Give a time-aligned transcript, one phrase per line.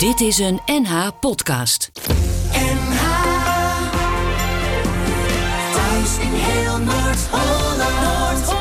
[0.00, 1.90] Dit is een NH podcast.
[2.52, 3.02] NH
[5.72, 8.52] Thuis in heel Noord-Holland.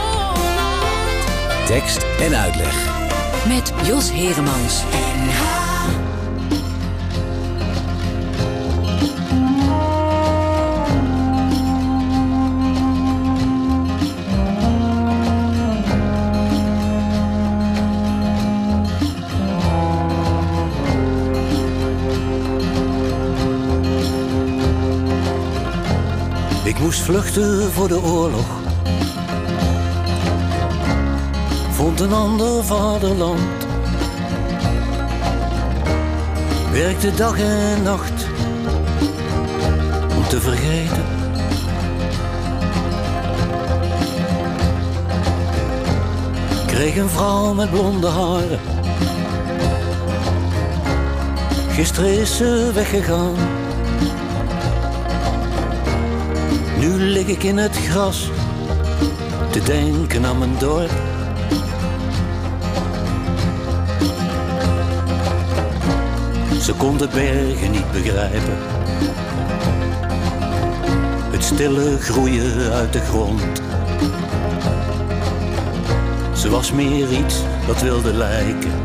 [1.65, 2.87] Tekst en uitleg.
[3.47, 4.83] Met Jos Heremans.
[5.15, 5.68] NH
[26.79, 28.47] moest vluchten voor de oorlog.
[31.71, 33.39] Vond een ander vaderland.
[36.71, 38.27] Werkte dag en nacht
[40.17, 41.05] om te vergeten.
[46.65, 48.59] Kreeg een vrouw met blonde haren.
[51.69, 53.58] Gisteren is ze weggegaan.
[56.89, 58.29] Nu lig ik in het gras
[59.51, 60.91] te denken aan mijn dorp.
[66.61, 68.57] Ze kon de bergen niet begrijpen.
[71.31, 73.61] Het stille groeien uit de grond.
[76.37, 77.35] Ze was meer iets
[77.67, 78.81] dat wilde lijken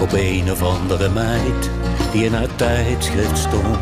[0.00, 1.70] op een of andere meid
[2.12, 3.78] die in haar tijdschrift stond.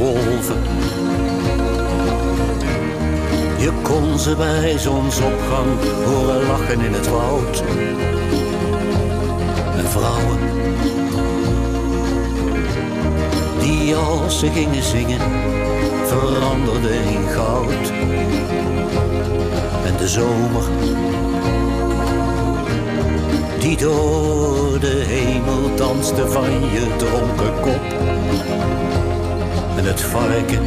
[0.00, 0.62] Wolven.
[3.58, 5.68] Je kon ze bij zonsopgang
[6.04, 7.62] horen lachen in het woud.
[9.76, 10.38] En vrouwen.
[13.60, 15.20] Die als ze gingen zingen,
[16.04, 17.92] veranderden in goud.
[19.84, 20.64] En de zomer.
[23.58, 28.00] Die door de hemel danste van je dronken kop
[29.80, 30.62] en het varken.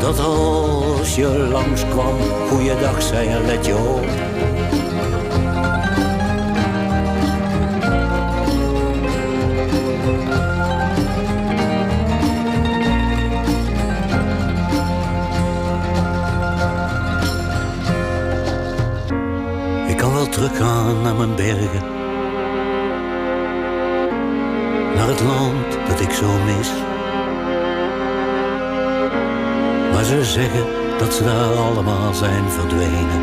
[0.00, 4.04] Dat als je langskwam, goeiedag zei en let je op.
[19.88, 21.98] Ik kan wel teruggaan naar mijn bergen
[25.00, 25.59] naar het land
[26.12, 26.70] zo mis.
[29.92, 30.64] Maar ze zeggen
[30.98, 33.22] dat ze daar allemaal zijn verdwenen.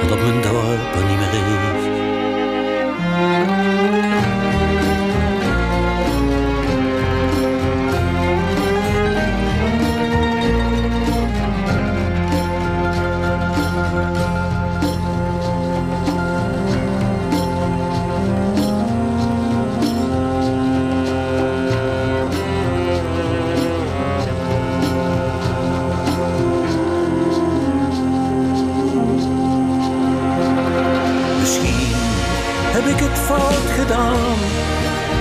[0.00, 1.50] En dat mijn dorp er niet meer is.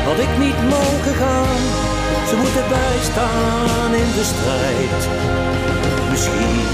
[0.10, 1.62] Had ik niet mogen gaan.
[2.30, 5.02] Ze moeten bijstaan in de strijd.
[6.12, 6.68] Misschien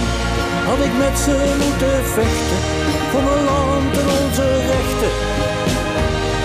[0.69, 2.61] had ik met ze moeten vechten
[3.09, 5.13] voor mijn land en onze rechten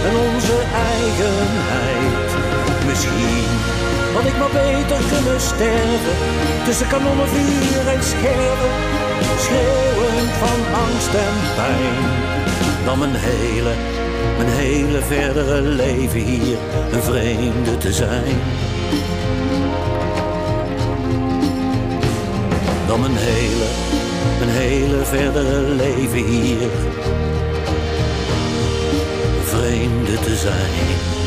[0.08, 0.56] en onze
[0.92, 2.28] eigenheid.
[2.88, 3.48] Misschien
[4.16, 6.16] had ik maar beter kunnen sterven
[6.66, 8.72] tussen kanonnenvuur en scherven,
[9.44, 11.98] schreeuwend van angst en pijn.
[12.84, 13.74] Dan mijn hele,
[14.36, 16.58] mijn hele verdere leven hier
[16.92, 18.36] een vreemde te zijn.
[22.86, 23.68] Dan mijn hele,
[24.38, 26.70] mijn hele verdere leven hier
[29.38, 31.19] een vreemde te zijn.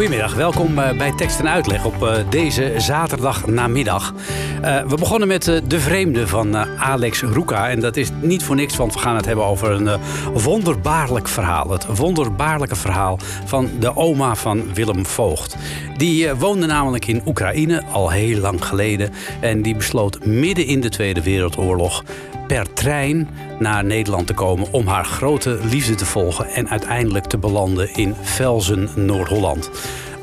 [0.00, 4.14] Goedemiddag, welkom eh, bij Tekst en Uitleg op eh, deze zaterdag namiddag.
[4.62, 7.68] Eh, we begonnen met De Vreemde van Alex Roeka.
[7.68, 10.00] En dat is niet voor niks, want we gaan het hebben over een
[10.34, 11.70] wonderbaarlijk verhaal.
[11.70, 15.56] Het wonderbaarlijke verhaal van de oma van Willem Voogd.
[15.96, 19.12] Die woonde namelijk in Oekraïne al heel lang geleden.
[19.40, 22.04] En die besloot midden in de Tweede Wereldoorlog
[22.50, 27.38] per trein naar Nederland te komen om haar grote liefde te volgen en uiteindelijk te
[27.38, 29.70] belanden in Velzen, Noord-Holland.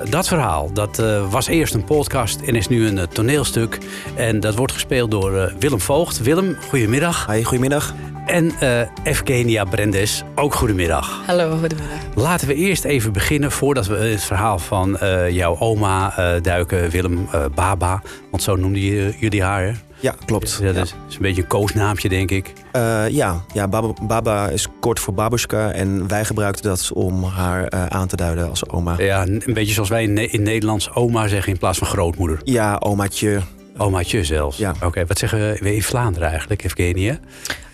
[0.10, 3.78] Dat verhaal, dat eh, was eerst een podcast en is nu een eh, toneelstuk.
[4.16, 6.22] En dat wordt gespeeld door eh, Willem Voogd.
[6.22, 7.28] Willem, goedemiddag.
[7.44, 7.94] Goedemiddag.
[8.28, 11.22] En eh Evgenia Brendes, ook goedemiddag.
[11.26, 11.98] Hallo, goedemiddag.
[12.16, 16.90] Laten we eerst even beginnen voordat we het verhaal van eh, jouw oma eh, duiken,
[16.90, 18.02] Willem eh, Baba.
[18.32, 19.64] Want zo noemden je- jullie haar.
[19.64, 19.72] Hè?
[20.00, 20.58] Ja, klopt.
[20.62, 22.54] Ja, dat Ja, is, is een beetje een koosnaampje, denk ik.
[22.72, 27.64] Eh, ja, ja Baba, Baba is kort voor babushka en wij gebruikten dat om haar
[27.68, 28.96] eh, aan te duiden als oma.
[28.98, 32.40] Ja, een beetje zoals wij in Nederlands oma zeggen in plaats van grootmoeder.
[32.44, 33.40] Ja, omaatje.
[33.78, 34.58] Omaatje zelfs.
[34.58, 34.74] Ja.
[34.84, 37.20] Oké, wat zeggen we in Vlaanderen eigenlijk, Evgenia?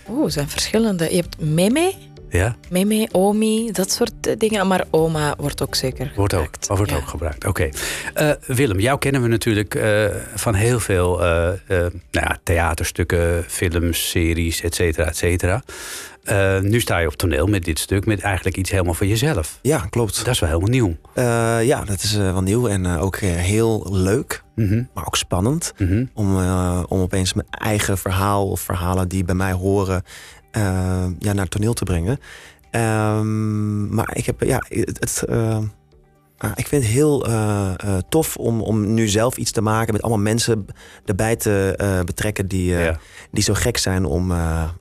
[0.10, 1.10] Oeh, er zijn verschillende.
[1.10, 1.94] Je hebt meme,
[2.30, 4.68] Ja, meme, omi, dat soort eh, dingen.
[4.68, 6.68] Maar oma wordt ook zeker wordt ook, gebruikt.
[6.68, 6.98] wordt Ja.
[6.98, 7.46] ook gebruikt.
[7.46, 7.70] Oké.
[8.14, 10.06] Eh, Willem, jou kennen we natuurlijk eh,
[10.36, 15.64] van heel veel eh, eh, nou ja, theaterstukken, films, series, et cetera, et cetera.
[16.24, 19.60] Eh, nu sta je op toneel met dit stuk, met eigenlijk iets helemaal van jezelf.
[19.62, 20.18] Ja, klopt.
[20.26, 20.96] Dat is wel helemaal nieuw.
[21.14, 25.74] Eh, ja, dat is wel nieuw en eh, ook heel leuk, Mhm, maar ook spannend.
[25.78, 26.06] mhm.
[26.14, 30.04] Om, eh, om opeens mijn eigen verhaal of verhalen die bij mij horen
[30.52, 30.62] eh,
[31.20, 32.18] ja, naar het toneel te brengen.
[32.72, 35.58] Ehm, maar ik heb, ja, het, het, eh,
[36.56, 37.26] ik vind het heel
[38.10, 40.66] tof om, om nu zelf iets te maken met allemaal mensen
[41.06, 43.00] erbij te betrekken die, Ja.
[43.32, 44.34] die zo gek zijn om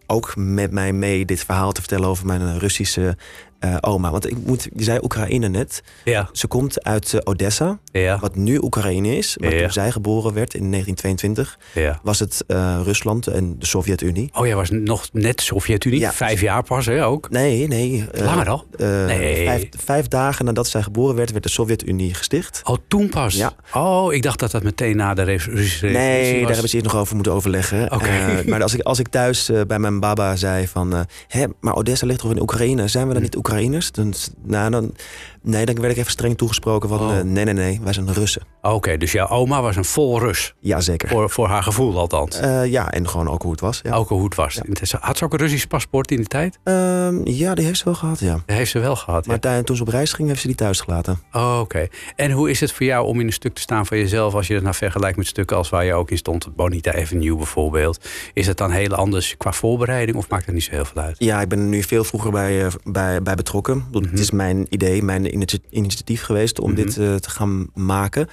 [0.07, 3.17] ook met mij mee dit verhaal te vertellen over mijn Russische
[3.63, 4.11] eh, oma.
[4.11, 5.83] Want ik moet, je zei Oekraïne net.
[6.05, 9.37] Ja, Ze komt uit eh, Odessa, ja, wat nu Oekraïne is.
[9.39, 9.61] Maar Ja.
[9.63, 12.01] toen zij geboren werd in 1922, ja.
[12.03, 14.31] was het eh, Rusland en de Sovjet-Unie.
[14.35, 17.31] Oh, jij was nog net Sovjet-Unie, vijf jaar pas, hè, ook?
[17.31, 18.05] Nee, nee.
[18.13, 18.65] Langer al?
[18.79, 19.47] Nee.
[19.47, 22.61] vijf, vijf dagen nadat zij geboren werd, werd de Sovjet-Unie gesticht.
[22.65, 23.35] Oh, toen pas?
[23.35, 23.53] Ja.
[23.75, 26.41] Oh, ik dacht dat dat meteen na de revolutie Nee, was.
[26.41, 27.93] daar hebben ze eerst nog over moeten overleggen.
[27.93, 28.43] Oké.
[28.47, 31.07] Maar als ik, als ik thuis bij mijn baba zei van...
[31.29, 32.89] Hè, maar Odessa ligt toch in Oekraïne?
[32.89, 33.29] Zijn we dan Hm.
[33.29, 33.91] niet Oekraïners?
[33.91, 34.13] Dan,
[34.43, 34.95] nou, dan,
[35.43, 37.01] nee, dan werd ik even streng toegesproken van...
[37.01, 37.19] Oh.
[37.19, 38.43] eh, nee, nee, nee, wij zijn Russen.
[38.63, 40.55] Oké, dus jouw oma was een vol Rus.
[40.61, 41.09] Jazeker.
[41.09, 42.37] Voor, voor haar gevoel althans.
[42.37, 43.81] Eh, ja, en gewoon ook hoe het was.
[43.83, 44.61] Ja, Ook hoe het was.
[45.01, 46.59] Had ze ook een Russisch paspoort in die tijd?
[46.65, 48.33] Ehm, ja die heeft ze wel gehad, ja.
[48.47, 49.27] Dat heeft ze wel gehad.
[49.27, 49.63] Maar ja.
[49.63, 51.21] toen ze op reis ging, heeft ze die thuis gelaten.
[51.33, 51.89] Oh, Oké.
[52.17, 54.35] En hoe is het voor jou om in een stuk te staan van jezelf...
[54.35, 56.57] als je het nou vergelijkt met stukken als waar je ook in stond...
[56.57, 58.09] Bonita Avenue bijvoorbeeld.
[58.33, 61.17] Is het dan heel anders qua voorbereiding of maakt het niet zo heel veel uit?
[61.19, 63.85] Ja, ik ben er nu veel vroeger bij, eh, bij, bij betrokken.
[63.93, 66.81] Het is mijn idee, mijn initi- initiatief geweest om Mhm.
[66.83, 68.29] dit eh, te gaan maken.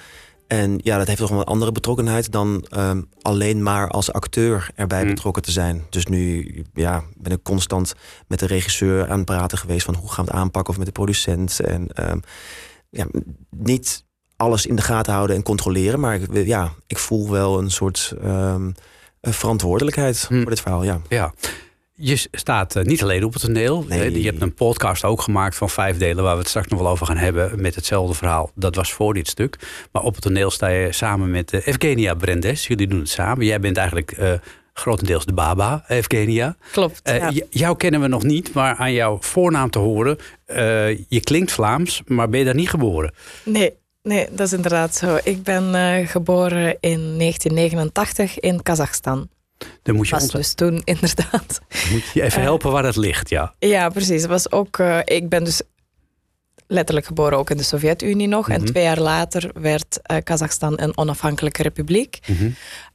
[0.47, 4.69] En ja, dat heeft toch wel een andere betrokkenheid dan ehm, alleen maar als acteur
[4.75, 5.09] erbij Mhm.
[5.13, 5.83] betrokken te zijn.
[5.89, 7.93] Dus nu ja, ben ik constant
[8.27, 10.85] met de regisseur aan het praten geweest van hoe gaan we het aanpakken of met
[10.87, 11.59] de producent.
[11.59, 12.19] En ehm,
[12.89, 13.05] ja,
[13.49, 14.03] niet
[14.35, 18.13] alles in de gaten houden en controleren, maar ik, ja, ik voel wel een soort
[18.23, 18.71] ehm,
[19.21, 20.41] eh, verantwoordelijkheid Mhm.
[20.41, 20.83] voor dit verhaal.
[20.83, 21.01] Ja.
[21.09, 21.33] Ja.
[22.01, 23.85] Je staat eh, niet alleen op het toneel.
[23.87, 23.99] Nee.
[24.01, 26.23] Eh, Je hebt een podcast ook gemaakt van vijf delen...
[26.23, 28.51] waar we het straks nog wel over gaan hebben met hetzelfde verhaal.
[28.55, 29.55] Dat was voor dit stuk.
[29.91, 32.67] Maar op het toneel sta je samen met eh, Evgenia Brendes.
[32.67, 33.45] Jullie doen het samen.
[33.45, 34.31] Jij bent eigenlijk eh,
[34.73, 36.55] grotendeels de baba, Evgenia.
[36.71, 36.99] Klopt.
[37.03, 37.31] Ja.
[37.49, 40.17] jou kennen we nog niet, maar aan jouw voornaam te horen...
[40.45, 43.13] eh, je klinkt Vlaams, maar ben je daar niet geboren?
[43.43, 43.73] Nee,
[44.03, 45.17] nee, dat is inderdaad zo.
[45.23, 49.29] Ik ben eh, geboren in 1989 in Kazachstan.
[49.83, 51.61] Dan moet je, Was dus toen inderdaad.
[51.91, 53.53] moet je even eh, helpen waar dat ligt, ja.
[53.59, 54.21] Ja, precies.
[54.21, 55.61] Het was ook, eh, ik ben dus
[56.67, 58.47] letterlijk geboren ook in de Sovjet-Unie nog.
[58.47, 58.59] Mhm.
[58.59, 62.19] En twee jaar later werd eh, Kazachstan een onafhankelijke republiek.
[62.27, 62.49] Mhm.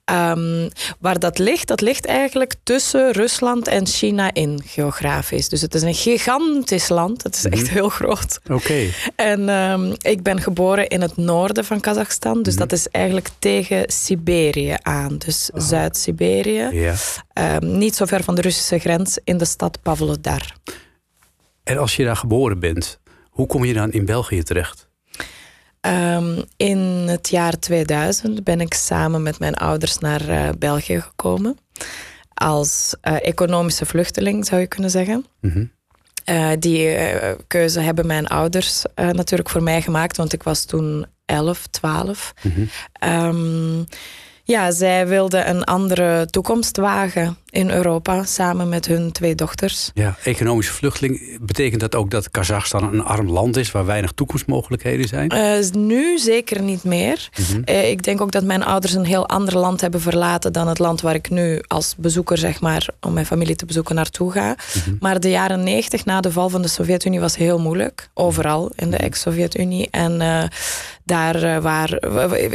[0.05, 0.69] Ehm,
[0.99, 5.49] waar dat ligt, dat ligt eigenlijk tussen Rusland en China in geografisch.
[5.49, 7.23] Dus het is een gigantisch land.
[7.23, 7.53] Het is Mhm.
[7.53, 8.41] echt heel groot.
[8.51, 8.87] Oké.
[9.17, 12.43] En ehm, ik ben geboren in het noorden van Kazachstan.
[12.43, 12.63] Dus Mhm.
[12.63, 15.19] dat is eigenlijk tegen Siberië aan.
[15.19, 15.61] Dus Oh.
[15.61, 16.93] Zuid-Siberië.
[17.33, 20.53] Ehm, niet zo ver van de Russische grens in de stad Pavlodar.
[21.65, 24.89] En als je daar geboren bent, hoe kom je dan in België terecht?
[25.85, 31.59] Ehm, in het jaar 2000 ben ik samen met mijn ouders naar eh, België gekomen.
[32.35, 35.27] Als eh, economische vluchteling zou je kunnen zeggen.
[35.41, 35.65] Mhm.
[36.25, 36.97] Eh, die
[37.47, 42.35] keuze hebben mijn ouders natuurlijk voor mij gemaakt, want ik was toen 11, 12.
[42.43, 42.65] Mhm.
[42.93, 43.83] Ehm,
[44.45, 49.91] ja, zij wilden een andere toekomst wagen in Europa samen met hun twee dochters.
[49.95, 51.39] Ja, economische vluchteling.
[51.41, 55.29] Betekent dat ook dat Kazachstan een arm land is waar weinig toekomstmogelijkheden zijn?
[55.29, 57.29] Eh, nu zeker niet meer.
[57.39, 57.63] Mhm.
[57.65, 60.79] Eh, ik denk ook dat mijn ouders een heel ander land hebben verlaten dan het
[60.79, 64.57] land waar ik nu als bezoeker, zeg maar, om mijn familie te bezoeken naartoe ga.
[64.75, 64.97] Mhm.
[65.01, 68.09] Maar de jaren 90 na de val van de Sovjet-Unie was heel moeilijk.
[68.15, 69.89] Overal in de ex-Sovjet-Unie.
[69.91, 70.43] En eh,
[71.05, 71.91] daar eh, waar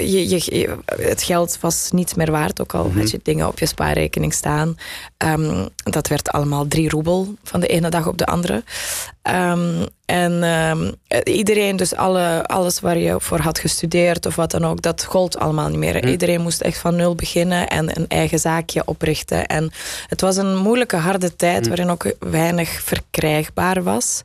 [0.01, 2.97] je, je, het geld was niets meer waard, ook al Mhm.
[2.99, 4.75] had je dingen op je spaarrekening staan.
[5.17, 8.63] Ehm, dat werd allemaal drie roebel van de ene dag op de andere.
[9.21, 14.51] Ehm, en ehm, eh, iedereen, dus alle, alles waar je voor had gestudeerd of wat
[14.51, 15.95] dan ook, dat gold allemaal niet meer.
[15.95, 16.07] Mhm.
[16.07, 19.45] Iedereen moest echt van nul beginnen en een eigen zaakje oprichten.
[19.47, 19.71] En
[20.07, 21.67] het was een moeilijke, harde tijd Mhm.
[21.67, 24.21] waarin ook weinig verkrijgbaar was.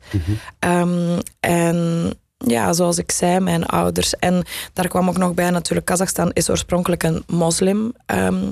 [1.39, 4.15] En ja, zoals ik zei, mijn ouders.
[4.15, 7.93] En daar kwam ook nog bij natuurlijk, Kazachstan is oorspronkelijk een moslim.
[8.05, 8.43] ehm,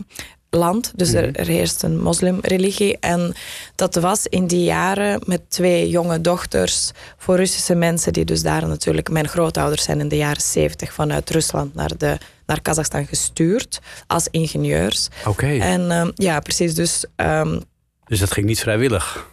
[0.50, 2.98] land, dus er, er heerst een moslimreligie.
[3.00, 3.34] En
[3.76, 8.68] dat was in die jaren met twee jonge dochters voor Russische mensen, die dus daar
[8.68, 13.80] natuurlijk, mijn grootouders zijn in de jaren 70 vanuit Rusland naar, de, naar Kazachstan gestuurd
[14.08, 15.08] als ingenieurs.
[15.26, 17.60] Oké, En ehm, ja, precies, dus ehm,
[18.06, 19.28] dus dat ging niet vrijwillig.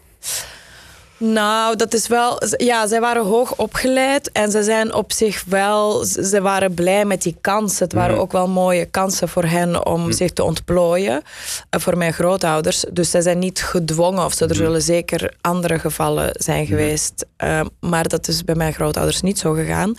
[1.20, 2.38] Nou, dat is wel.
[2.56, 6.04] Ja, zij waren hoog opgeleid en ze zijn op zich wel.
[6.04, 7.84] Ze waren blij met die kansen.
[7.84, 11.22] Het waren ook wel mooie kansen voor hen om zich te ontplooien.
[11.70, 12.84] eh, Voor mijn grootouders.
[12.92, 14.40] Dus zij zijn niet gedwongen of.
[14.40, 17.26] Er zullen zeker andere gevallen zijn geweest.
[17.36, 19.94] eh, maar dat is bij mijn grootouders niet zo gegaan.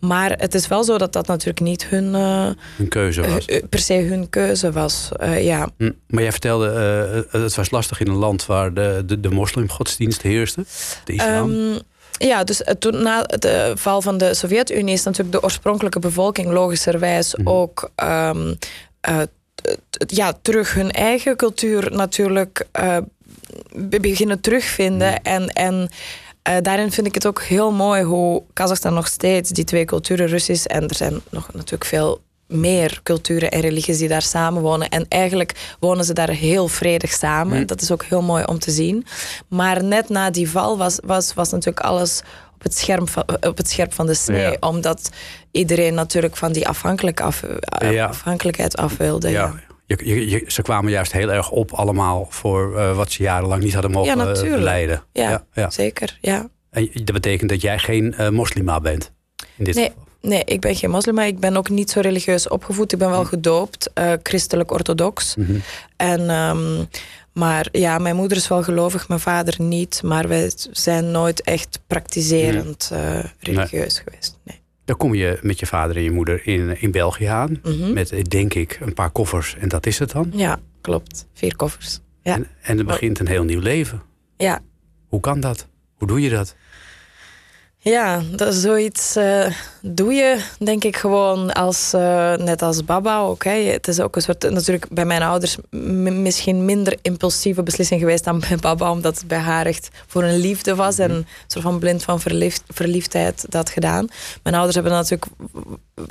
[0.00, 2.46] Maar het is wel zo dat dat natuurlijk niet hun, eh,
[2.78, 3.44] Een keuze was.
[3.46, 5.08] eh, per se hun keuze was.
[5.38, 5.68] Ja.
[6.08, 6.68] Maar jij vertelde,
[7.30, 10.63] het was lastig in een land waar de, de, de moslimgodsdienst heerste.
[11.04, 11.50] De islam.
[11.50, 11.78] Ehm,
[12.18, 16.50] ja, dus eh, toen, na de val van de Sovjet-Unie is natuurlijk de oorspronkelijke bevolking
[16.52, 18.30] logischerwijs ook eh,
[19.54, 22.96] t- t- ja, terug hun eigen cultuur natuurlijk eh,
[23.72, 25.22] be- beginnen terugvinden.
[25.22, 25.88] En, en
[26.42, 30.26] eh, daarin vind ik het ook heel mooi hoe Kazachstan nog steeds die twee culturen,
[30.26, 34.88] Russisch en er zijn nog natuurlijk veel meer culturen en religies die daar samenwonen.
[34.88, 37.66] En eigenlijk wonen ze daar heel vredig samen.
[37.66, 39.06] Dat is ook heel mooi om te zien.
[39.48, 42.22] Maar net na die val was, was, was natuurlijk alles
[42.54, 44.40] op het, scherm van, op het scherp van de snee.
[44.40, 44.56] Ja.
[44.60, 45.10] Omdat
[45.50, 48.06] iedereen natuurlijk van die afhankelijk af, eh, Ja.
[48.06, 49.30] afhankelijkheid af wilde.
[49.30, 49.40] ja.
[49.40, 49.96] Ja.
[49.96, 53.62] Je, je, je- ze kwamen juist heel erg op allemaal voor eh, wat ze jarenlang
[53.62, 55.02] niet hadden mogen Ja, eh, leiden.
[55.12, 56.18] Ja, zeker.
[56.20, 56.48] Ja.
[56.70, 59.12] En dat betekent dat jij geen moslima bent.
[59.56, 60.03] In dit Nee, geval.
[60.24, 62.92] Nee, ik ben geen moslim, maar ik ben ook niet zo religieus opgevoed.
[62.92, 65.36] Ik ben wel gedoopt, eh, christelijk-orthodox.
[65.36, 65.58] Mhm.
[65.96, 66.84] En, ehm,
[67.32, 70.02] maar ja, mijn moeder is wel gelovig, mijn vader niet.
[70.04, 74.38] Maar wij zijn nooit echt praktiserend eh, religieus geweest.
[74.44, 74.60] Nee.
[74.84, 77.60] Dan kom je met je vader en je moeder in, in België aan.
[77.62, 77.92] Mhm.
[77.92, 79.56] Met, eh, denk ik, een paar koffers.
[79.58, 80.30] En dat is het dan.
[80.34, 81.26] Ja, klopt.
[81.34, 82.00] Vier koffers.
[82.22, 84.02] Ja, En, en er begint een heel nieuw leven.
[84.36, 84.60] ja.
[85.08, 85.66] Hoe kan dat?
[85.94, 86.54] Hoe doe je dat?
[87.84, 89.46] Ja, dat zoiets eh,
[89.80, 93.44] doe je, denk ik, gewoon als, eh, net als baba ook.
[93.44, 93.50] Hè.
[93.50, 98.38] Het is ook een soort, natuurlijk bij mijn ouders misschien minder impulsieve beslissing geweest dan
[98.48, 101.78] bij baba, omdat het bij haar echt voor een liefde was en een soort van
[101.78, 104.06] blind van verliefd, verliefdheid dat gedaan.
[104.42, 105.30] Mijn ouders hebben natuurlijk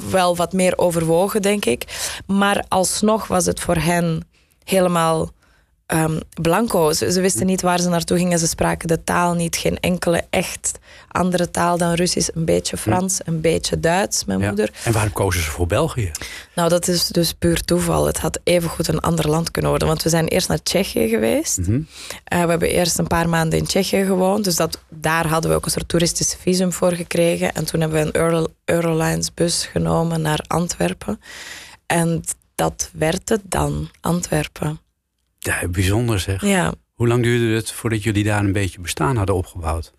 [0.09, 1.85] wel wat meer overwogen, denk ik.
[2.25, 4.27] Maar alsnog was het voor hen
[4.63, 5.31] helemaal
[5.85, 6.91] ehm, blanco.
[6.93, 8.39] Ze, ze wisten niet waar ze naartoe gingen.
[8.39, 9.55] Ze spraken de taal niet.
[9.55, 10.71] Geen enkele echt
[11.07, 12.29] andere taal dan Russisch.
[12.33, 14.47] Een beetje Frans, een beetje Duits, mijn Ja.
[14.47, 14.71] moeder.
[14.83, 16.11] En waarom kozen ze voor België?
[16.55, 18.05] Nou, dat is dus puur toeval.
[18.05, 19.87] Het had evengoed een ander land kunnen worden.
[19.87, 21.57] Want we zijn eerst naar Tsjechië geweest.
[21.57, 21.81] Mhm.
[22.23, 24.43] Eh, we hebben eerst een paar maanden in Tsjechië gewoond.
[24.43, 27.53] Dus dat, daar hadden we ook een soort toeristische visum voor gekregen.
[27.53, 31.19] En toen hebben we een Euro, Eurolines bus genomen naar Antwerpen.
[31.85, 32.23] En
[32.55, 34.79] dat werd het dan, Antwerpen.
[35.43, 36.41] Ja, bijzonder zeg.
[36.45, 36.73] Ja.
[36.93, 39.93] Hoe lang duurde het voordat jullie daar een beetje bestaan hadden opgebouwd?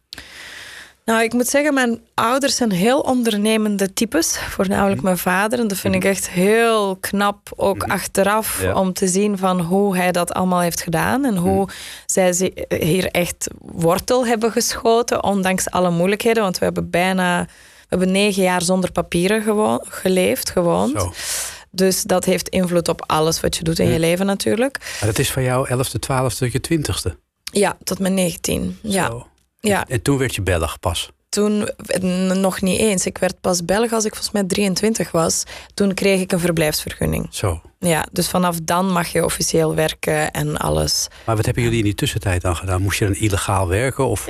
[1.05, 4.39] Nou, ik moet zeggen, mijn ouders zijn heel ondernemende types.
[4.39, 5.05] Voornamelijk Mhm.
[5.05, 5.59] mijn vader.
[5.59, 8.75] En dat vind ik echt heel knap, ook achteraf, Ja.
[8.75, 11.25] om te zien van hoe hij dat allemaal heeft gedaan.
[11.25, 11.69] En hoe
[12.07, 16.43] zij zi- hier echt wortel hebben geschoten, ondanks alle moeilijkheden.
[16.43, 17.47] Want we hebben bijna...
[17.89, 21.01] We hebben negen jaar zonder papieren geleefd, gewoond.
[21.01, 21.13] Zo.
[21.75, 24.79] Dus dat heeft invloed op alles wat je doet in je leven natuurlijk.
[25.01, 27.13] Maar dat is van jou 11e, 12e, je 20e.
[27.53, 28.79] Ja, tot mijn 19.
[28.83, 29.27] Ja, Zo.
[29.61, 29.85] ja.
[29.89, 31.11] En toen werd je Belg pas.
[31.29, 31.69] Toen
[32.41, 33.07] nog niet eens.
[33.07, 35.45] Ik werd pas Belg als ik volgens mij 23 was.
[35.75, 37.27] Toen kreeg ik een verblijfsvergunning.
[37.31, 37.61] Zo.
[37.85, 41.09] Ja, dus vanaf dan mag je officieel werken en alles.
[41.27, 42.83] Maar wat hebben jullie in die tussentijd dan gedaan?
[42.83, 44.07] Moest je dan illegaal werken?
[44.07, 44.27] Of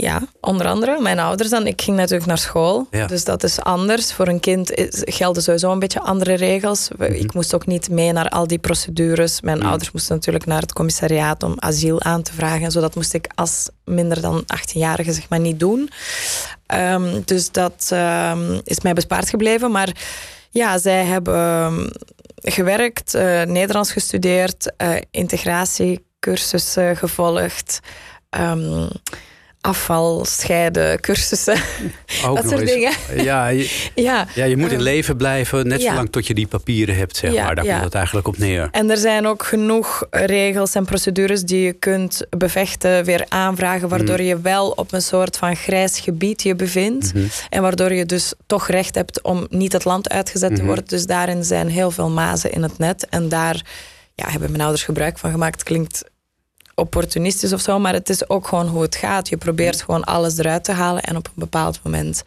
[0.00, 1.66] Ja, onder andere mijn ouders dan.
[1.66, 3.06] Ik ging natuurlijk naar school, Ja.
[3.06, 4.12] dus dat is anders.
[4.12, 4.72] Voor een kind
[5.04, 6.88] gelden sowieso een beetje andere regels.
[6.98, 7.12] Mhm.
[7.12, 9.40] Ik moest ook niet mee naar al die procedures.
[9.40, 12.70] Mijn ouders moesten natuurlijk naar het commissariaat om asiel aan te vragen.
[12.70, 15.90] Zo dat moest ik als minder dan 18-jarige zeg maar niet doen.
[16.66, 19.70] Ehm, dus dat ehm, is mij bespaard gebleven.
[19.70, 19.92] Maar
[20.50, 21.86] ja, zij hebben ehm,
[22.42, 27.80] gewerkt, eh, Nederlands gestudeerd, eh, integratiecursussen gevolgd.
[28.30, 28.88] Ehm,
[29.62, 31.56] afval scheiden, cursussen.
[32.26, 32.92] Ook dat soort dingen.
[33.16, 34.26] Ja, je, Ja.
[34.34, 35.88] ja, je moet in Eh, leven blijven, net ja.
[35.90, 37.54] zolang tot je die papieren hebt, zeg Ja, maar.
[37.54, 38.68] Daar komt het eigenlijk op neer.
[38.70, 44.18] En er zijn ook genoeg regels en procedures die je kunt bevechten, weer aanvragen, waardoor
[44.18, 44.24] Mm.
[44.24, 47.14] je wel op een soort van grijs gebied je bevindt.
[47.14, 47.24] Mhm.
[47.50, 50.66] En waardoor je dus toch recht hebt om niet het land uitgezet te Mhm.
[50.66, 50.84] worden.
[50.86, 53.06] Dus daarin zijn heel veel mazen in het net.
[53.10, 53.62] En daar
[54.14, 55.62] ja, hebben mijn ouders gebruik van gemaakt.
[55.62, 56.04] Klinkt
[56.74, 59.28] opportunistisch of zo, maar het is ook gewoon hoe het gaat.
[59.28, 62.22] Je probeert gewoon alles eruit te halen en op een bepaald moment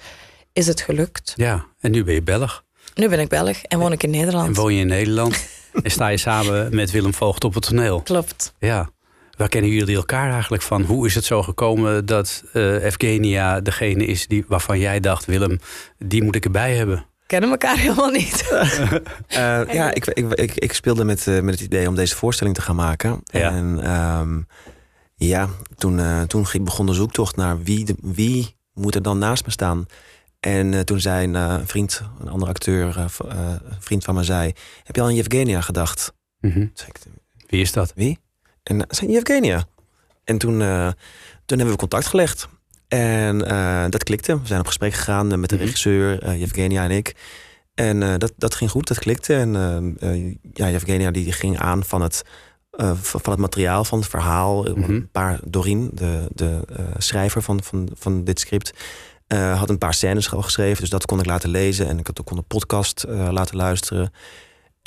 [0.54, 1.34] is het gelukt.
[1.36, 2.64] Ja, en nu ben je Belg.
[2.96, 4.56] Nu ben ik Belg en woon ik in En Nederland.
[4.58, 5.48] woon je in Nederland.
[5.84, 8.02] en sta je samen met Willem Voogd op het toneel.
[8.02, 8.54] Klopt.
[8.60, 8.90] Ja.
[9.38, 10.82] Waar kennen jullie elkaar eigenlijk van?
[10.84, 15.26] Hoe is het zo gekomen dat eh Evgenia degene is die, waarvan jij dacht...
[15.26, 15.60] Willem,
[15.98, 17.06] die moet ik erbij hebben?
[17.28, 18.44] Kennen elkaar helemaal niet.
[19.28, 22.56] Eh, ja, ik, ik, ik, ik speelde met, eh, met het idee om deze voorstelling
[22.56, 23.22] te gaan maken.
[23.24, 23.52] Ja.
[23.52, 24.42] En ehm,
[25.16, 29.18] ja, toen, eh, toen ging- begon de zoektocht naar wie, de- wie moet er dan
[29.18, 29.86] naast me staan.
[30.40, 34.16] En eh, toen zei een eh, vriend, een andere acteur, eh, eh, een vriend van
[34.16, 34.54] me zei...
[34.84, 36.14] Heb je al aan Yevgenia gedacht?
[36.74, 37.00] Zei ik,
[37.48, 37.92] Wie is dat?
[37.96, 38.20] wie?
[38.64, 39.66] En uh, zei Yevgenia.
[40.24, 40.88] En toen, eh,
[41.46, 42.48] toen hebben we contact gelegd.
[42.88, 44.40] En eh, dat klikte.
[44.42, 45.64] We zijn op gesprek gegaan eh, met de Mhm.
[45.64, 47.16] regisseur, eh Yevgenia en ik.
[47.74, 49.36] En dat, dat ging goed, dat klikte.
[49.36, 49.52] En
[50.54, 52.22] ja, Yevgenia die ging aan van het,
[53.02, 54.64] van het materiaal, van het verhaal.
[54.64, 54.92] Mhm.
[54.92, 56.60] Een paar, Doreen, de, de
[56.98, 58.74] schrijver van, van, van dit script...
[59.54, 61.88] had een paar scènes al geschreven, dus dat kon ik laten lezen.
[61.88, 64.12] En ik had ook een podcast laten luisteren.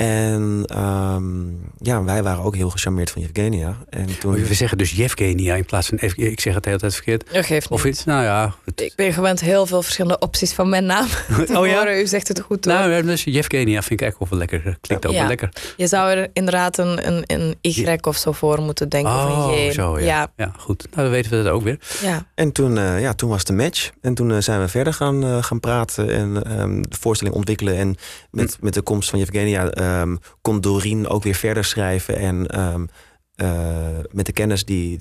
[0.03, 3.77] En ehm, ja, wij waren ook heel gecharmeerd van Yevgenia.
[3.91, 4.33] En toen...
[4.35, 5.99] We zeggen dus Yevgenia in plaats van...
[5.99, 7.25] Ev- Ik zeg het de hele tijd verkeerd.
[7.33, 7.79] Dat geeft niet.
[7.79, 8.55] Of iets, nou ja...
[8.65, 11.07] het- Ik ben gewend heel veel verschillende opties van mijn naam
[11.47, 11.75] te Oh ja?
[11.77, 12.01] horen.
[12.01, 12.75] U zegt het goed hoor.
[12.75, 14.79] Nou, dus Yevgenia vind ik eigenlijk ook wel lekker.
[14.81, 15.19] Klinkt ook Ja.
[15.19, 15.49] wel lekker.
[15.77, 19.13] Je zou er inderdaad een, een, een Y of zo voor moeten denken.
[19.13, 19.71] of Oh, een J.
[19.73, 20.05] zo ja.
[20.07, 20.31] ja.
[20.37, 20.53] ja.
[20.59, 20.83] goed.
[20.91, 21.79] Nou, dan weten we dat ook weer.
[22.03, 22.27] ja.
[22.35, 23.91] En toen, eh, ja, toen was de match.
[24.01, 27.77] En toen eh, zijn we verder gaan, eh, gaan praten en ehm, de voorstelling ontwikkelen.
[27.77, 27.97] En
[28.31, 32.17] met, met de komst van Yevgenia ehm kon Doreen ook weer verder schrijven.
[32.17, 32.87] En ehm,
[33.35, 34.99] eh, met de kennis die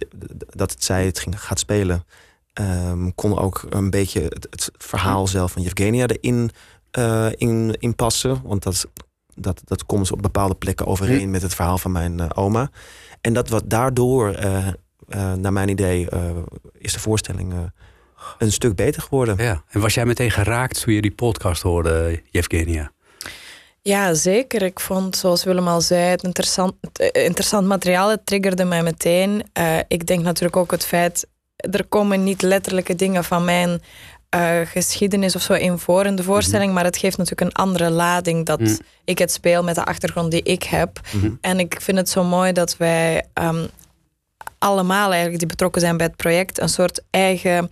[0.56, 2.06] dat het zij het ging, gaat spelen,
[2.54, 6.52] ehm, kon ook een beetje het, het verhaal zelf van Yevgenia erin
[6.92, 8.42] eh, in, in passen.
[8.44, 8.88] Want dat,
[9.36, 12.70] dat, dat komt op bepaalde plekken overeen met het verhaal van mijn eh, oma.
[13.22, 14.36] En dat wat daardoor,
[15.38, 16.08] naar mijn idee,
[16.78, 17.54] is de voorstelling
[18.38, 19.36] een stuk beter geworden.
[19.38, 19.64] Ja.
[19.70, 22.92] En was jij meteen geraakt toen je die podcast hoorde, Yevgenia?
[23.88, 24.62] Ja, zeker.
[24.62, 28.10] Ik vond, zoals Willem al zei, het interessant, eh, interessant materiaal.
[28.10, 29.44] Het triggerde mij meteen.
[29.54, 31.28] Eh, ik denk natuurlijk ook het feit...
[31.56, 33.82] Er komen niet letterlijke dingen van mijn
[34.30, 36.74] eh, geschiedenis of zo in voor in de voorstelling.
[36.74, 38.76] Maar het geeft natuurlijk een andere lading dat Mhm.
[39.06, 41.00] ik het speel met de achtergrond die ik heb.
[41.12, 41.32] Mhm.
[41.42, 43.68] En ik vind het zo mooi dat wij ehm,
[44.58, 46.60] allemaal eigenlijk die betrokken zijn bij het project...
[46.60, 47.72] een soort eigen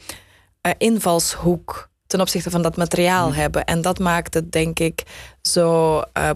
[0.77, 3.65] invalshoek ten opzichte van dat materiaal hebben.
[3.65, 5.03] En dat maakt het, denk ik,
[5.41, 6.29] zo eh,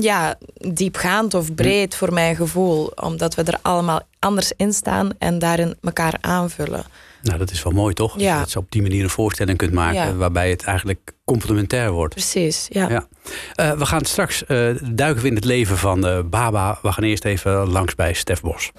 [0.00, 2.92] ja, diepgaand of breed voor mijn gevoel.
[2.94, 6.84] Omdat we er allemaal anders in staan en daarin elkaar aanvullen.
[7.22, 8.18] Nou, dat is wel mooi, toch?
[8.18, 8.34] Ja.
[8.34, 10.18] je dat zo op die manier een voorstelling kunt maken...
[10.18, 12.14] Waarbij het eigenlijk complementair wordt.
[12.14, 12.88] Precies, ja.
[12.88, 13.06] Ja.
[13.54, 16.78] Eh, we gaan straks eh, duiken we in het leven van Baba.
[16.82, 18.70] We gaan eerst even langs bij Stef Bos.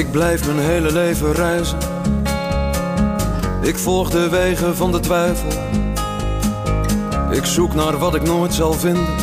[0.00, 1.78] Ik blijf mijn hele leven reizen.
[3.62, 5.48] Ik volg de wegen van de twijfel.
[7.30, 9.14] Ik zoek naar wat ik nooit zal vinden.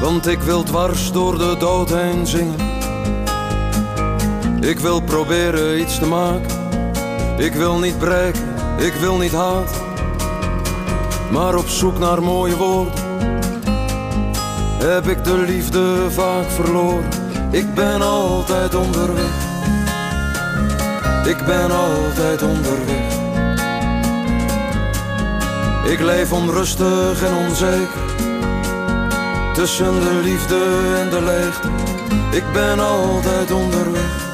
[0.00, 2.60] Want ik wil dwars door de dood heen zingen.
[4.60, 6.56] Ik wil proberen iets te maken.
[7.38, 9.82] Ik wil niet breken, ik wil niet haten.
[11.30, 12.94] Maar op zoek naar mooie woorden.
[14.78, 17.08] Heb ik de liefde vaak verloren.
[17.50, 19.51] Ik ben altijd onderweg.
[21.24, 23.20] Ik ben altijd onderweg.
[25.84, 28.00] Ik leef onrustig en onzeker.
[29.54, 30.58] Tussen de liefde
[30.96, 31.68] en de leegte.
[32.30, 34.30] Ik ben altijd onderweg.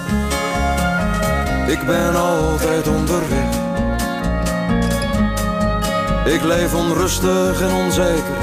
[1.66, 3.56] Ik ben altijd onderweg.
[6.24, 8.36] Ik leef onrustig en onzeker.